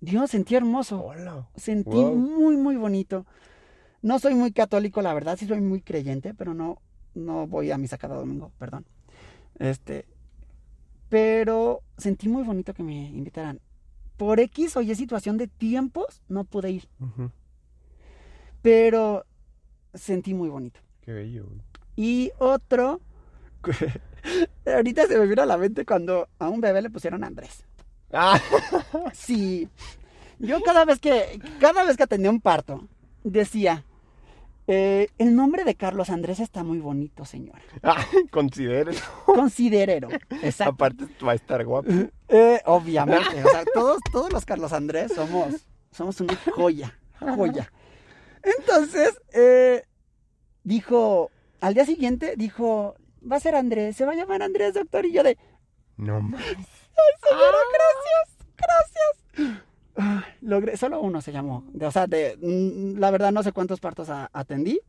[0.00, 1.48] Dios, sentí hermoso, Hola.
[1.56, 2.14] sentí Wow.
[2.16, 3.26] muy, muy bonito.
[4.00, 6.80] No soy muy católico, la verdad, sí soy muy creyente, pero no,
[7.14, 8.86] no voy a misa cada domingo, perdón.
[9.58, 10.06] Este,
[11.12, 13.60] pero sentí muy bonito que me invitaran.
[14.16, 16.88] Por X o Y situación de tiempos, no pude ir,
[18.62, 19.26] pero
[19.92, 20.80] sentí muy bonito.
[21.02, 21.60] Qué bello, güey.
[21.96, 23.02] Y otro,
[24.64, 27.66] ahorita se me vino a la mente cuando a un bebé le pusieron Andrés.
[28.10, 28.40] Ah,
[29.12, 29.68] Sí.
[30.38, 32.88] Yo cada vez que cada vez que atendía un parto
[33.22, 33.84] decía,
[34.74, 37.60] Eh, el nombre de Carlos Andrés está muy bonito, señora.
[37.82, 38.98] Ah, considérelo.
[39.26, 40.08] Considerero.
[40.42, 40.72] Exacto.
[40.72, 41.90] Aparte va a estar guapo.
[42.28, 43.44] Eh, obviamente.
[43.44, 46.98] O sea, todos, todos los Carlos Andrés somos, somos una joya.
[47.20, 47.70] Joya.
[48.42, 49.84] Entonces, eh,
[50.64, 52.96] dijo, al día siguiente, dijo,
[53.30, 55.04] va a ser Andrés, se va a llamar Andrés, doctor.
[55.04, 55.36] Y yo de,
[55.98, 56.46] No mames.
[57.28, 59.62] señora, gracias, gracias.
[59.96, 61.64] Ah, Logré, solo uno se llamó.
[61.72, 64.80] De- O sea, de, mm, la verdad no sé cuántos partos a- atendí,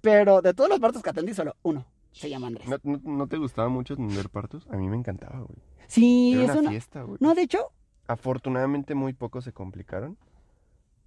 [0.00, 2.66] pero de todos los partos que atendí, solo uno se llama Andrés.
[2.68, 4.66] ¿No, no, no te gustaba mucho atender partos?
[4.70, 5.58] A mí me encantaba, güey.
[5.88, 6.70] Sí, Era es una una...
[6.70, 7.18] fiesta, güey.
[7.20, 7.58] No, de hecho,
[8.08, 10.16] Afortunadamente muy pocos se complicaron,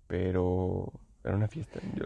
[0.07, 0.91] pero
[1.23, 1.79] era una fiesta.
[1.95, 2.05] Yo,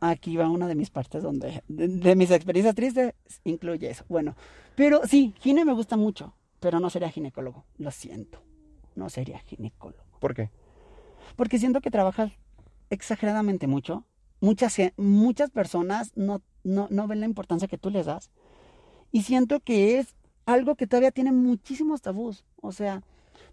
[0.00, 3.14] aquí va una de mis partes donde, de, de mis experiencias tristes,
[3.44, 4.04] incluye eso.
[4.08, 4.34] Bueno,
[4.74, 8.40] pero sí, gine me gusta mucho, pero no sería ginecólogo, lo siento,
[8.96, 10.02] no sería ginecólogo.
[10.18, 10.50] ¿Por qué?
[11.36, 12.32] Porque siento que trabajas
[12.90, 14.04] exageradamente mucho.
[14.40, 18.30] Muchas, muchas personas no, no, no ven la importancia que tú les das.
[19.10, 20.14] Y siento que es
[20.46, 22.44] algo que todavía tiene muchísimos tabús.
[22.60, 23.02] O sea,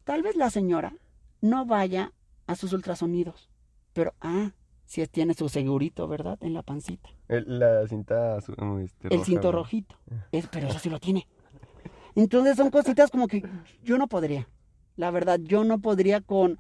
[0.04, 0.94] tal vez la señora
[1.42, 2.12] no vaya
[2.48, 3.50] a sus ultrasonidos.
[3.94, 4.52] Pero, ah,
[4.86, 6.38] si tiene su segurito, ¿verdad?
[6.42, 7.10] En la pancita.
[7.28, 9.96] El- la cinta este, El cinto rojito.
[10.32, 11.28] Es- pero eso sí lo tiene.
[12.16, 13.44] Entonces son cositas como que
[13.84, 14.48] yo no podría.
[14.96, 16.58] La verdad, yo no podría con...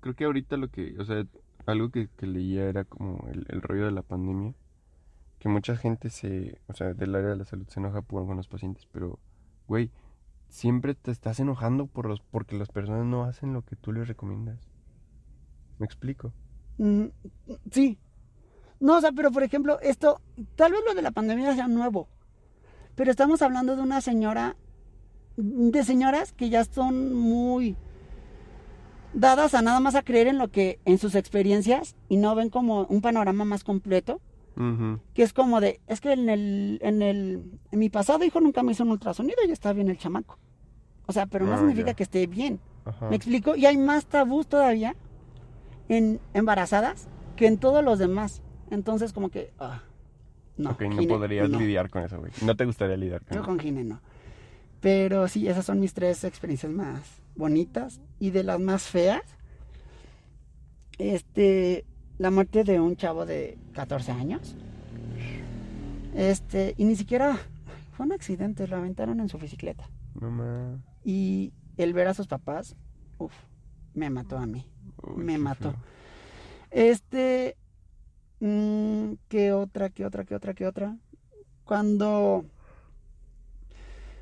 [0.00, 1.26] Creo que ahorita lo que, o sea,
[1.66, 4.54] algo que, que leía era como el, el rollo de la pandemia.
[5.38, 8.48] Que mucha gente se, o sea, del área de la salud se enoja por, los
[8.48, 9.18] pacientes, pero,
[9.68, 9.90] güey,
[10.48, 14.08] siempre te estás enojando por los, porque las personas no hacen lo que tú les
[14.08, 14.58] recomiendas.
[15.78, 16.32] ¿Me explico?
[16.78, 17.06] Mm,
[17.70, 17.98] sí.
[18.80, 20.20] No, o sea, pero por ejemplo, esto,
[20.54, 22.08] tal vez lo de la pandemia sea nuevo,
[22.94, 24.56] pero estamos hablando de una señora,
[25.36, 27.76] de señoras que ya son muy
[29.12, 32.50] dadas a nada más a creer en lo que, en sus experiencias y no ven
[32.50, 34.20] como un panorama más completo,
[35.12, 38.62] que es como de, es que en el, en el, en mi pasado hijo nunca
[38.62, 40.38] me hizo un ultrasonido y está bien el chamaco.
[41.06, 42.58] O sea, pero no Ah, significa que esté bien.
[42.86, 43.10] Ajá.
[43.10, 43.54] ¿Me explico?
[43.54, 44.96] Y hay más tabús todavía
[45.90, 47.06] en embarazadas
[47.36, 48.42] que en todos los demás.
[48.70, 49.52] Entonces, como que.
[49.60, 49.82] ah,
[50.56, 50.70] no.
[50.70, 51.58] ok, no podrías no.
[51.58, 52.32] lidiar con eso, güey.
[52.42, 53.46] No te gustaría lidiar con Yo eso.
[53.46, 54.00] con Gine no.
[54.80, 57.00] Pero sí, esas son mis tres experiencias más
[57.34, 58.00] bonitas.
[58.18, 59.22] Y de las más feas,
[60.98, 61.84] este.
[62.18, 64.56] La muerte de un chavo de 14 años.
[66.14, 67.38] Este, y ni siquiera
[67.92, 69.90] fue un accidente, lo aventaron en su bicicleta.
[70.14, 70.80] Más.
[71.04, 72.74] Y el ver a sus papás,
[73.18, 73.34] uff,
[73.92, 74.64] me mató a mí.
[75.14, 75.74] Me mató.
[76.70, 77.56] Este.
[78.40, 80.96] mm, ¿Qué otra, qué otra, qué otra, qué otra?
[81.64, 82.46] Cuando.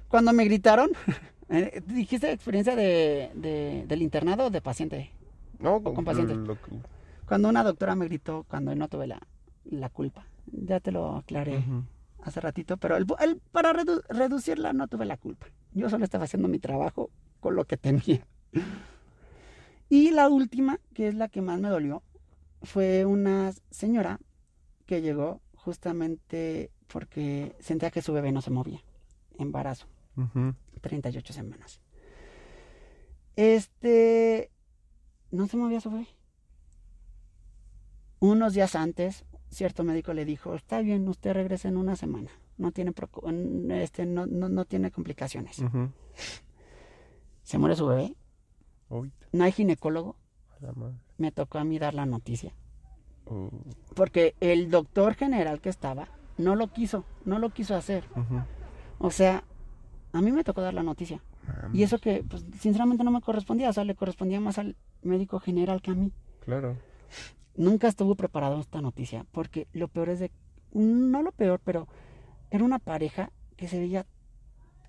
[0.08, 0.90] Cuando me gritaron.
[1.48, 5.10] eh, ¿Dijiste experiencia de, de- del internado o de paciente?
[5.58, 6.36] No, con con pacientes.
[6.36, 6.56] lo-
[7.26, 9.20] Cuando una doctora me gritó cuando no tuve la,
[9.64, 10.26] la culpa.
[10.46, 11.64] Ya te lo aclaré
[12.22, 15.46] hace ratito, pero el, el- para redu- reducirla no tuve la culpa.
[15.72, 18.26] Yo solo estaba haciendo mi trabajo con lo que tenía.
[19.88, 22.02] Y la última, que es la que más me dolió,
[22.62, 24.18] fue una señora
[24.86, 28.80] que llegó justamente porque sentía que su bebé no se movía.
[29.38, 29.86] Embarazo,
[30.16, 30.54] Ujú.
[30.80, 31.80] 38 semanas.
[33.36, 34.50] Este,
[35.30, 36.08] no se movía su bebé.
[38.20, 42.30] Unos días antes, cierto médico le dijo, está bien, usted regresa en una semana.
[42.56, 42.92] No tiene,
[43.82, 45.62] este, no, no, no tiene complicaciones.
[47.42, 48.14] Se muere su bebé.
[49.32, 50.16] No hay ginecólogo.
[50.60, 50.96] a la madre.
[51.18, 52.54] Me tocó a mí dar la noticia.
[53.26, 53.50] Oh.
[53.94, 56.08] Porque el doctor general que estaba
[56.38, 58.04] no lo quiso, no lo quiso hacer.
[58.98, 59.44] O sea,
[60.14, 61.20] a mí me tocó dar la noticia.
[61.72, 63.68] Y eso que, pues, sinceramente no me correspondía.
[63.68, 66.12] O sea, le correspondía más al médico general que a mí.
[66.44, 66.78] Claro.
[67.56, 69.26] Nunca estuvo preparado esta noticia.
[69.32, 70.30] Porque lo peor es de...
[70.72, 71.88] No lo peor, pero
[72.50, 74.06] era una pareja que se veía...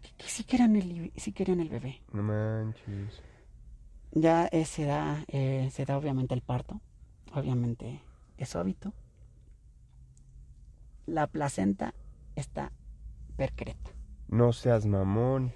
[0.03, 2.03] Que, que sí, querían el, sí querían el bebé.
[2.13, 3.19] No manches.
[4.11, 6.81] Ya eh, se, da, eh, se da obviamente el parto.
[7.33, 7.99] Obviamente
[8.37, 8.93] es óbito.
[11.07, 11.95] La placenta
[12.35, 12.71] está
[13.35, 13.94] percreta.
[14.27, 15.51] No seas mamón.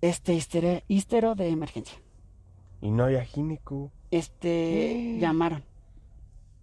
[0.00, 1.98] Este histero, histero de emergencia.
[2.80, 3.92] Y no había gineco.
[4.10, 5.64] Este llamaron.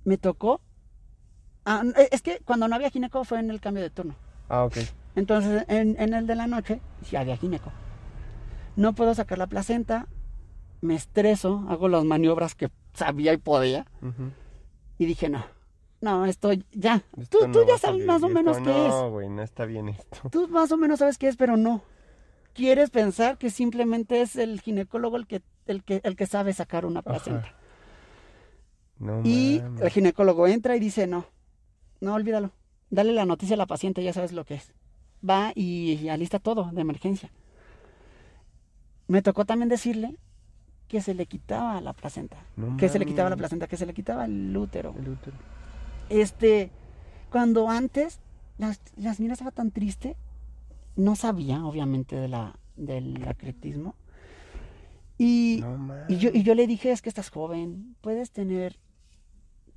[0.03, 0.61] Me tocó.
[1.65, 4.15] Ah, eh, es que cuando no había gineco fue en el cambio de turno.
[4.49, 4.77] Ah, ok.
[5.15, 7.71] Entonces, en, en el de la noche, sí había gineco.
[8.75, 10.07] No puedo sacar la placenta.
[10.81, 13.85] Me estreso, hago las maniobras que sabía y podía.
[14.97, 15.43] Y dije, no,
[16.01, 17.03] no, esto ya.
[17.17, 19.11] Esto Tú, no tú ya sabes más o Esto menos qué No, es.
[19.11, 20.29] güey, no está bien esto.
[20.31, 21.81] Tú más o menos sabes qué es, pero no.
[22.53, 26.85] Quieres pensar que simplemente es el ginecólogo el que, el que, el que sabe sacar
[26.85, 27.53] una placenta.
[28.97, 29.81] No Y mames.
[29.81, 31.25] el ginecólogo entra y dice, no,
[32.01, 32.51] no, olvídalo.
[32.89, 34.73] Dale la noticia a la paciente, ya sabes lo que es.
[35.27, 37.31] Va y, y alista todo de emergencia.
[39.07, 40.17] Me tocó también decirle
[40.87, 42.37] que se le quitaba la placenta.
[42.55, 44.95] No que se le quitaba la placenta, que se le quitaba el útero.
[44.97, 45.37] El útero.
[46.09, 46.71] Este,
[47.31, 48.19] cuando antes
[48.57, 50.15] la, la señora estaba tan triste,
[50.95, 53.95] no sabía, obviamente, de la, del acretismo.
[55.17, 58.77] Y, No y, yo, y yo le dije, es que estás joven, puedes tener,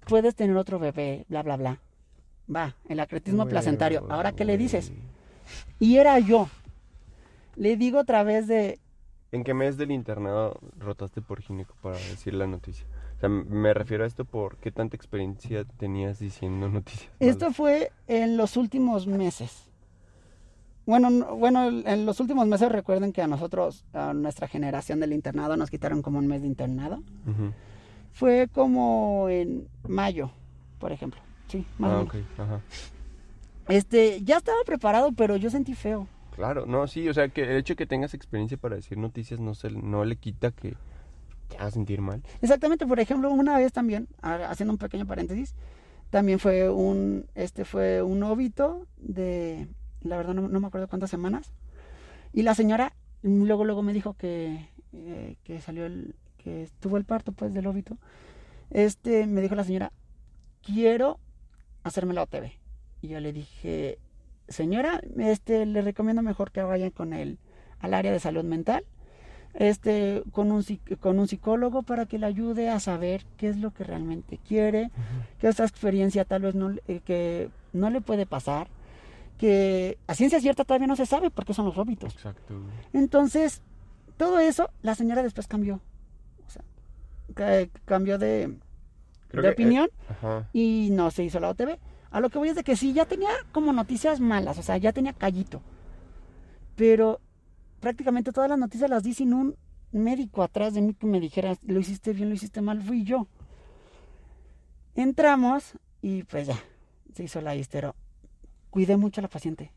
[0.06, 1.80] puedes tener otro bebé, bla, bla, bla.
[2.54, 4.06] Va, el acretismo placentario.
[4.08, 4.92] Ahora, ¿qué le dices?
[5.78, 6.48] Y era yo.
[7.56, 8.78] Le digo a través de,
[9.32, 12.86] ¿En qué mes del internado rotaste por gineco para decir la noticia?
[13.22, 17.08] Sea, me refiero a esto por qué tanta experiencia tenías diciendo noticias.
[17.20, 17.56] Esto malas?
[17.56, 19.70] fue en los últimos meses.
[20.86, 25.12] Bueno, no- bueno, en los últimos meses recuerden que a nosotros, a nuestra generación del
[25.12, 27.00] internado, nos quitaron como un mes de internado.
[28.12, 30.32] Fue como en mayo,
[30.80, 31.20] por ejemplo.
[31.46, 32.14] Sí, más o Ah, menos.
[32.16, 32.60] ok, ajá.
[33.68, 36.08] Este, ya estaba preparado, pero yo sentí feo.
[36.34, 39.38] Claro, no, sí, o sea, que el hecho de que tengas experiencia para decir noticias
[39.38, 40.74] no, se, no le quita que
[41.58, 42.22] te sentir mal.
[42.40, 45.54] Exactamente, por ejemplo, una vez también, ha- haciendo un pequeño paréntesis,
[46.10, 49.68] también fue un, este fue un ovito de,
[50.02, 51.52] la verdad no, me acuerdo cuántas semanas,
[52.32, 57.04] y la señora luego luego me dijo que, eh, que salió el, que tuvo el
[57.04, 57.96] parto pues del óbito,
[58.70, 59.92] este, me dijo la señora,
[60.62, 61.18] quiero
[61.82, 62.50] hacerme la OTB,
[63.00, 63.98] y yo le dije,
[64.48, 67.38] señora, este, le recomiendo mejor que vayan con el,
[67.78, 68.84] al área de salud mental,
[69.54, 70.64] este, con un,
[71.00, 74.90] con un psicólogo para que le ayude a saber qué es lo que realmente quiere,
[75.38, 78.68] que esta experiencia tal vez no, le- eh, que no le puede pasar,
[79.38, 82.14] que a ciencia cierta todavía no se sabe por qué son los óbitos.
[82.14, 82.54] Exacto.
[82.92, 83.60] Entonces,
[84.16, 85.80] todo eso, la señora después cambió.
[86.46, 86.62] O sea,
[87.34, 88.56] ca- cambió de,
[89.28, 90.48] Creo de que, eh, opinión Ajá.
[90.52, 91.78] y no se hizo la OTB.
[92.10, 94.76] A lo que voy es de que sí, ya tenía como noticias malas, o sea,
[94.76, 95.60] ya tenía callito.
[96.76, 97.20] Pero
[97.82, 99.56] prácticamente todas las noticias las di sin un
[99.90, 103.26] médico atrás de mí que me dijera, lo hiciste bien, lo hiciste mal, fui yo.
[104.94, 106.56] Entramos y pues ya,
[107.12, 107.94] se hizo la histero.
[108.70, 109.72] Cuidé mucho a la paciente.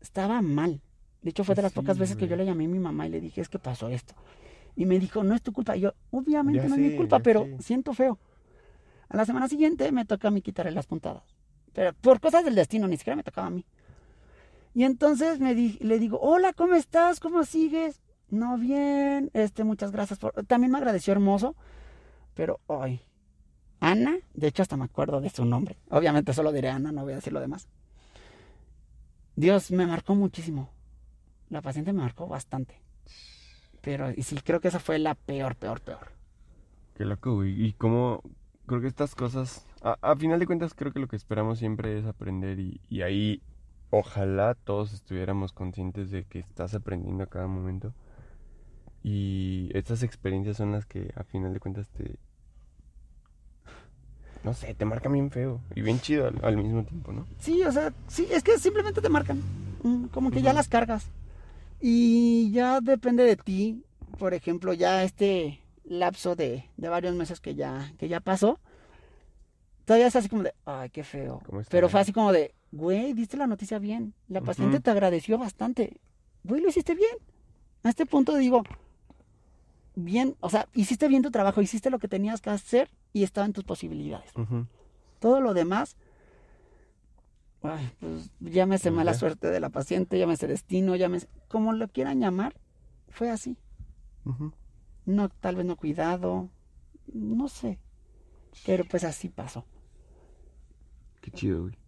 [0.00, 0.82] Estaba mal.
[1.22, 3.06] De hecho, fue de las Sí, pocas veces que yo le llamé a mi mamá
[3.06, 4.14] y le dije, es que pasó esto.
[4.74, 5.76] Y me dijo, no es tu culpa.
[5.76, 8.18] Y yo, obviamente Ya no es mi culpa, pero siento feo.
[9.08, 11.22] A la semana siguiente me toca a mí quitarle las puntadas.
[11.72, 13.64] Pero por cosas del destino, ni siquiera me tocaba a mí.
[14.76, 17.18] Y entonces me le digo, hola, ¿cómo estás?
[17.18, 18.02] ¿Cómo sigues?
[18.28, 19.30] No, bien.
[19.32, 20.18] Este, muchas gracias.
[20.18, 20.34] Por...
[20.44, 21.56] También me agradeció hermoso.
[22.34, 23.00] Pero, ay,
[23.80, 25.78] Ana, de hecho hasta me acuerdo de su nombre.
[25.88, 27.68] Obviamente solo diré Ana, no voy a decir lo demás.
[29.34, 30.68] Dios me marcó muchísimo.
[31.48, 32.78] La paciente me marcó bastante.
[33.80, 36.12] Pero, y sí, creo que esa fue la peor, peor, peor.
[36.96, 37.64] Qué loco, güey.
[37.64, 38.20] Y cómo
[38.66, 41.98] creo que estas cosas, a, a final de cuentas, creo que lo que esperamos siempre
[41.98, 43.40] es aprender y, y ahí
[43.90, 47.92] ojalá todos estuviéramos conscientes de que estás aprendiendo a cada momento.
[49.02, 52.16] Y estas experiencias son las que a final de cuentas te...
[54.42, 57.26] No sé, te marcan bien feo y bien chido al, al mismo tiempo, ¿no?
[57.38, 59.40] Sí, o sea, sí, es que simplemente te marcan.
[59.82, 60.56] Mm, Como que ya Ujú.
[60.56, 61.06] las cargas.
[61.80, 63.82] Y ya depende de ti.
[64.18, 68.58] Por ejemplo, ya este lapso de, de varios meses que ya, que ya pasó.
[69.84, 71.40] Todavía es así como de, ay, qué feo.
[71.68, 74.14] Pero fue así como de, güey, diste la noticia bien.
[74.28, 76.00] La paciente te agradeció bastante.
[76.44, 77.16] Güey, lo hiciste bien.
[77.82, 78.62] A este punto digo,
[79.94, 83.46] bien, o sea, hiciste bien tu trabajo, hiciste lo que tenías que hacer y estaba
[83.46, 84.32] en tus posibilidades.
[85.20, 85.96] Todo lo demás,
[87.62, 92.20] ay, pues llámese Pues mala suerte de la paciente, llámese destino, llámese, como lo quieran
[92.20, 92.54] llamar,
[93.08, 93.56] fue así.
[95.04, 96.50] No, tal vez no cuidado,
[97.12, 97.78] no sé.
[98.64, 99.64] Pero pues así pasó.
[101.20, 101.78] Qué chido, güey.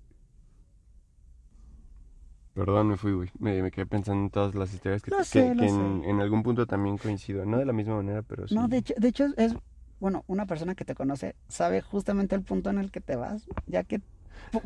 [2.59, 3.31] Perdón, me fui, güey.
[3.39, 7.47] Me, me quedé pensando en todas las historias que, en, algún punto también coincido.
[7.47, 8.55] No de la misma manera, pero sí.
[8.57, 9.55] No, de hecho, de hecho es,
[10.01, 13.47] bueno, una persona que te conoce sabe justamente el punto en el que te vas,
[13.69, 14.01] ya que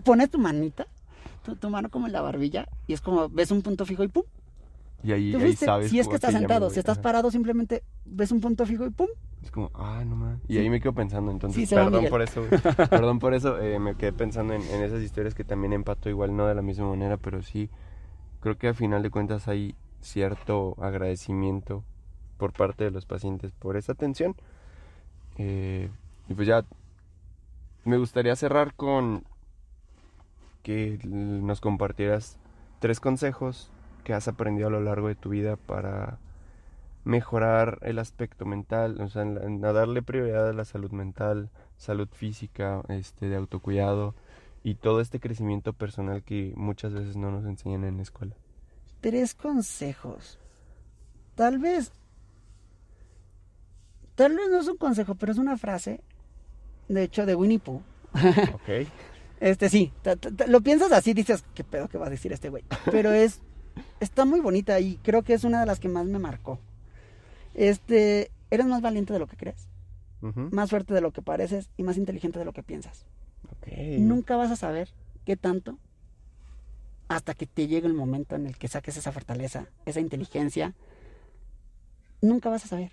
[0.05, 0.87] pones tu manita,
[1.45, 4.09] tu, tu mano como en la barbilla, y es como ves un punto fijo y
[4.09, 4.23] pum,
[5.05, 5.67] Y ahí, te ahí fuiste.
[5.67, 8.91] sabes si es que estás sentado, si estás parado, simplemente ves un punto fijo y
[8.91, 9.09] pum,
[9.43, 10.39] Es como, ah, no más.
[10.49, 10.59] Y Sí.
[10.61, 12.45] ahí me quedo pensando, entonces, Sí, perdón por eso.
[12.91, 16.37] Perdón por eso, eh, me quedé pensando en, en esas historias que también empato igual,
[16.37, 17.69] no de la misma manera, pero sí,
[18.41, 21.83] creo que a final de cuentas hay cierto agradecimiento
[22.39, 24.37] por parte de los pacientes por esa atención.
[25.39, 25.89] Eh,
[26.29, 26.65] y pues ya,
[27.85, 29.25] me gustaría cerrar con
[30.63, 32.39] que nos compartieras
[32.79, 33.71] tres consejos
[34.03, 36.19] que has aprendido a lo largo de tu vida para
[37.05, 42.09] mejorar el aspecto mental, o sea, en a darle prioridad a la salud mental, salud
[42.13, 44.15] física, este, de autocuidado
[44.63, 48.35] y todo este crecimiento personal que muchas veces no nos enseñan en la escuela.
[49.01, 50.39] Tres consejos.
[51.35, 51.93] Tal vez.
[54.15, 56.01] Tal vez no es un consejo, pero es una frase.
[56.89, 57.83] De hecho, de Winnie Pooh.
[58.55, 58.87] Ok.
[59.43, 59.93] Este sí,
[60.47, 62.63] lo piensas así, dices, ¿qué pedo que va a decir este güey?
[62.93, 63.41] Pero es,
[64.01, 66.59] está muy bonita y creo que es una de las que más me marcó.
[67.55, 69.69] Este, eres más valiente de lo que crees,
[70.21, 73.05] más fuerte de lo que pareces y más inteligente de lo que piensas.
[73.99, 74.89] Nunca vas a saber
[75.25, 75.79] qué tanto
[77.09, 80.75] hasta que te llegue el momento en el que saques esa fortaleza, esa inteligencia.
[82.21, 82.93] Nunca vas a saber,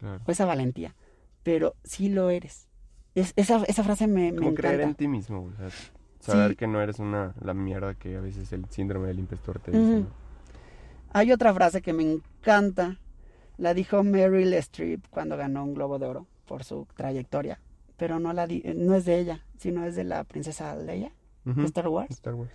[0.00, 0.20] Claro.
[0.26, 0.94] o esa valentía,
[1.42, 2.66] pero sí lo eres.
[3.14, 4.98] Es, esa, esa frase me, me Como creer en encanta.
[4.98, 5.68] ti mismo, güey, o sea,
[6.24, 6.56] saber Sí.
[6.56, 10.04] que no eres una la mierda que a veces el síndrome del impostor te dice.
[11.12, 12.98] Hay otra frase que me encanta.
[13.56, 17.60] La dijo Meryl Streep cuando ganó un Globo de Oro por su trayectoria.
[17.96, 21.12] Pero no, la di- no es de ella, sino es de la princesa Leia
[21.44, 22.10] de Star Wars.
[22.10, 22.50] Star Wars.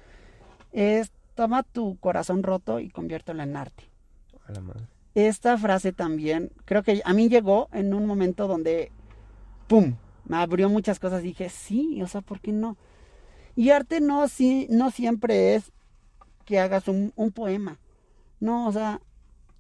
[0.74, 3.84] Es toma tu corazón roto y conviértelo en arte.
[4.46, 4.84] A la madre.
[5.16, 8.92] Esta frase también, creo que a mí llegó en un momento donde,
[9.68, 9.96] ¡pum!
[10.26, 11.24] Me abrió muchas cosas.
[11.24, 12.76] Dije, sí, o sea, ¿por qué no?
[13.60, 15.74] Y arte no, sí, no siempre es
[16.46, 17.78] que hagas un, un poema.
[18.40, 19.02] No, o sea,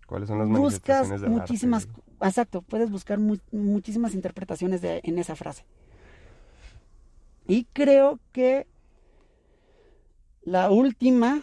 [0.07, 0.61] ¿Cuáles son las buscas
[1.09, 5.65] manifestaciones del muchísimas, arte, exacto, puedes buscar mu- muchísimas interpretaciones de, en esa frase.
[7.45, 8.67] Y creo que
[10.43, 11.41] la última,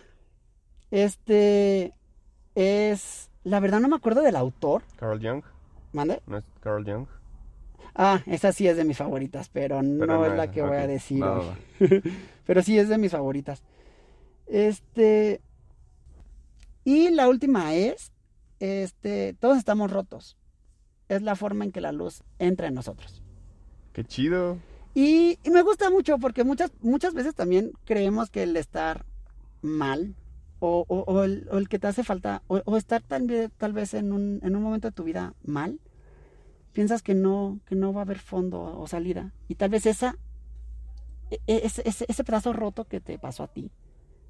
[0.90, 1.92] este,
[2.54, 4.82] es, la verdad no me acuerdo del autor?
[4.96, 5.42] Carl Jung,
[5.92, 6.22] ¿mande?
[6.26, 7.06] ¿no es Carl Jung?
[7.98, 11.22] Ah, esa sí es de mis favoritas, pero no, es la que voy a decir
[11.24, 11.46] hoy.
[12.46, 13.62] pero sí es de mis favoritas.
[14.46, 15.40] Este.
[16.84, 18.12] Y la última es.
[18.60, 19.34] Este.
[19.40, 20.36] Todos estamos rotos.
[21.08, 23.22] Es la forma en que la luz entra en nosotros.
[23.92, 24.58] Qué chido.
[24.94, 29.04] Y, y me gusta mucho porque muchas, muchas veces también creemos que el estar
[29.62, 30.14] mal
[30.58, 33.72] o, o- o el, o el que te hace falta o, estar tal vez, tal
[33.74, 35.80] vez en, un, en un momento de tu vida mal,
[36.76, 39.32] piensas que no, que no va a haber fondo o salida.
[39.48, 40.18] Y tal vez esa,
[41.30, 43.70] e- e- ese, ese- ese pedazo roto que te pasó a ti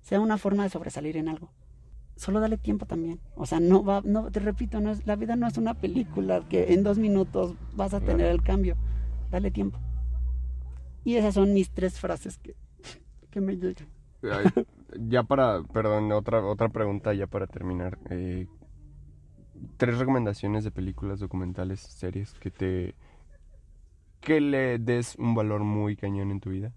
[0.03, 1.51] sea una forma de sobresalir en algo.
[2.15, 3.19] Solo dale tiempo también.
[3.35, 6.49] O sea, no va, no, te repito, no es, la vida no es una película
[6.49, 8.77] que en dos minutos vas a tener el cambio.
[9.33, 9.81] Dale tiempo.
[11.05, 12.55] Y esas son mis tres frases que,
[13.31, 13.89] que me llegan.
[14.23, 14.47] Ay,
[15.09, 17.99] ya para, perdón, otra, otra pregunta ya para terminar.
[18.11, 18.47] Eh,
[19.77, 22.95] tres recomendaciones de películas, documentales, series que te...
[24.21, 26.73] que le des un valor muy cañón en tu vida.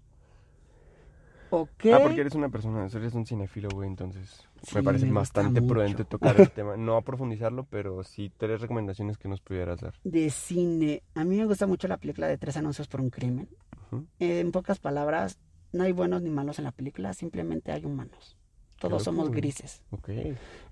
[1.52, 1.86] Ok.
[1.92, 5.74] Ah, porque eres una persona, eres un cinéfilo, güey, entonces me parece me bastante mucho.
[5.74, 6.76] prudente tocar el tema.
[6.76, 9.94] No a profundizarlo, pero sí tres recomendaciones que nos pudieras dar.
[10.04, 11.02] De cine.
[11.16, 13.48] A mí me gusta mucho la película de Tres Anuncios por un Crimen.
[13.90, 14.06] Ujú.
[14.20, 15.40] En pocas palabras,
[15.72, 18.36] no hay buenos ni malos en la película, simplemente hay humanos.
[18.80, 19.82] Todos somos grises.
[19.90, 20.08] Ok.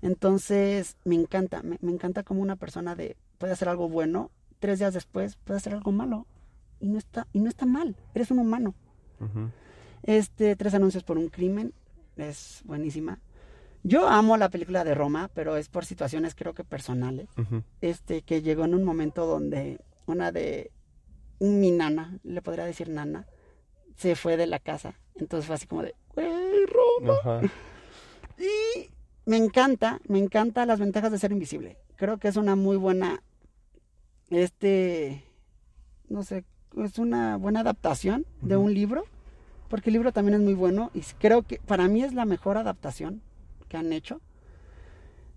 [0.01, 4.79] Entonces, me encanta, me, me encanta como una persona de puede hacer algo bueno, tres
[4.79, 6.25] días después puede hacer algo malo.
[6.81, 8.73] Y no está, y no está mal, eres un humano.
[10.03, 11.73] Este, Tres Anuncios por un Crimen,
[12.15, 13.19] es buenísima.
[13.83, 17.27] Yo amo la película de Roma, pero es por situaciones creo que personales.
[17.81, 20.71] Este, que llegó en un momento donde una de
[21.39, 23.27] mi nana, le podría decir nana,
[23.95, 24.95] se fue de la casa.
[25.15, 27.19] Entonces fue así como de, güey, Roma.
[27.19, 27.41] Ajá.
[28.39, 28.89] Y
[29.25, 31.77] me encanta, me encanta las ventajas de ser invisible.
[31.97, 33.21] Creo que es una muy buena,
[34.29, 35.23] este,
[36.07, 36.45] no sé,
[36.77, 39.03] es una buena adaptación de un libro,
[39.67, 42.57] porque el libro también es muy bueno y creo que para mí es la mejor
[42.57, 43.21] adaptación
[43.67, 44.21] que han hecho.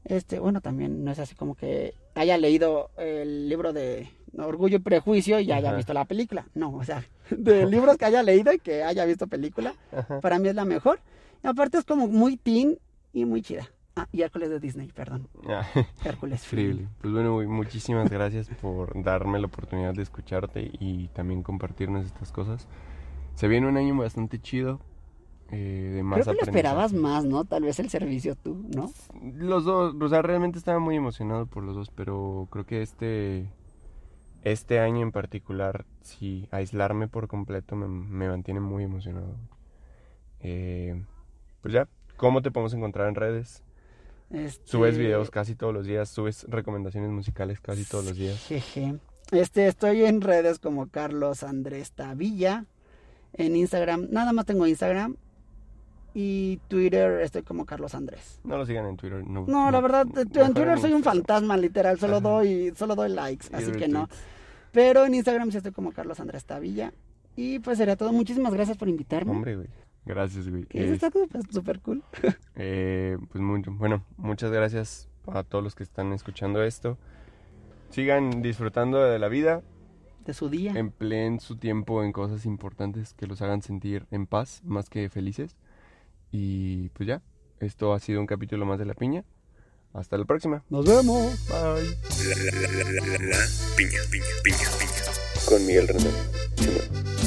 [0.04, 4.80] Este, bueno, también no es así como que haya leído el libro de Orgullo y
[4.80, 5.76] Prejuicio y ya haya Ajá.
[5.76, 6.46] visto la película.
[6.54, 10.20] No, o sea, de libros que haya leído y que haya visto película, Ajá.
[10.20, 11.00] para mí es la mejor.
[11.42, 12.78] Y aparte es como muy teen
[13.12, 13.68] y muy chida.
[13.96, 15.28] Ah, y Hércules de Disney, perdón.
[15.48, 15.66] Ah,
[16.02, 16.48] Hércules.
[16.50, 16.88] Increíble.
[17.00, 22.68] Pues bueno, muchísimas gracias por darme la oportunidad de escucharte y también compartirnos estas cosas.
[23.34, 24.80] Se viene un año bastante chido.
[25.50, 27.44] eh, de más Creo que lo esperabas más, ¿no?
[27.44, 28.94] Tal vez el servicio tú, ¿no?
[29.22, 33.52] Los dos, o sea, realmente estaba muy emocionado por los dos, pero creo que este
[34.42, 39.36] este año en particular, sí, aislarme por completo me, me mantiene muy emocionado.
[40.40, 41.04] Eh,
[41.60, 43.62] pues ya, ¿cómo te podemos encontrar en redes?
[44.30, 48.38] Este, Subes videos casi todos los días, subes recomendaciones musicales casi todos los días.
[48.46, 48.94] Jeje.
[49.30, 52.64] Este, estoy en redes como Carlos Andrés Tavilla.
[53.34, 55.16] En Instagram, nada más tengo Instagram.
[56.14, 58.40] Y Twitter estoy como Carlos Andrés.
[58.44, 59.26] No lo sigan en Twitter.
[59.26, 61.98] No, No, la verdad, en Twitter soy un fantasma, literal.
[61.98, 62.28] Solo Ajá.
[62.28, 64.08] doy, solo doy likes, Y así que no.
[64.72, 66.92] Pero en Instagram sí estoy como Carlos Andrés Tavilla.
[67.36, 68.12] Y pues sería todo.
[68.12, 69.32] Muchísimas gracias por invitarme.
[69.32, 69.68] Hombre, güey.
[70.04, 70.66] Gracias, güey.
[70.70, 71.10] Eso Eh, está
[71.50, 72.02] súper- cool.
[72.56, 76.98] eh, pues mucho, bueno, muchas gracias a todos los que están escuchando esto.
[77.90, 79.62] Sigan disfrutando de la vida,
[80.24, 80.72] De su día.
[80.74, 85.56] empleen su tiempo en cosas importantes que los hagan sentir en paz más que felices.
[86.32, 87.22] Y pues ya,
[87.60, 89.24] esto ha sido un capítulo más de La Piña.
[89.92, 90.64] Hasta la próxima.
[90.70, 91.46] Nos vemos.
[91.48, 91.84] Bye.
[92.28, 93.36] La, la, la, la, la, la
[93.76, 95.46] piña, piña, piña, piña.
[95.46, 95.86] Con Miguel.
[95.88, 97.21] Simón.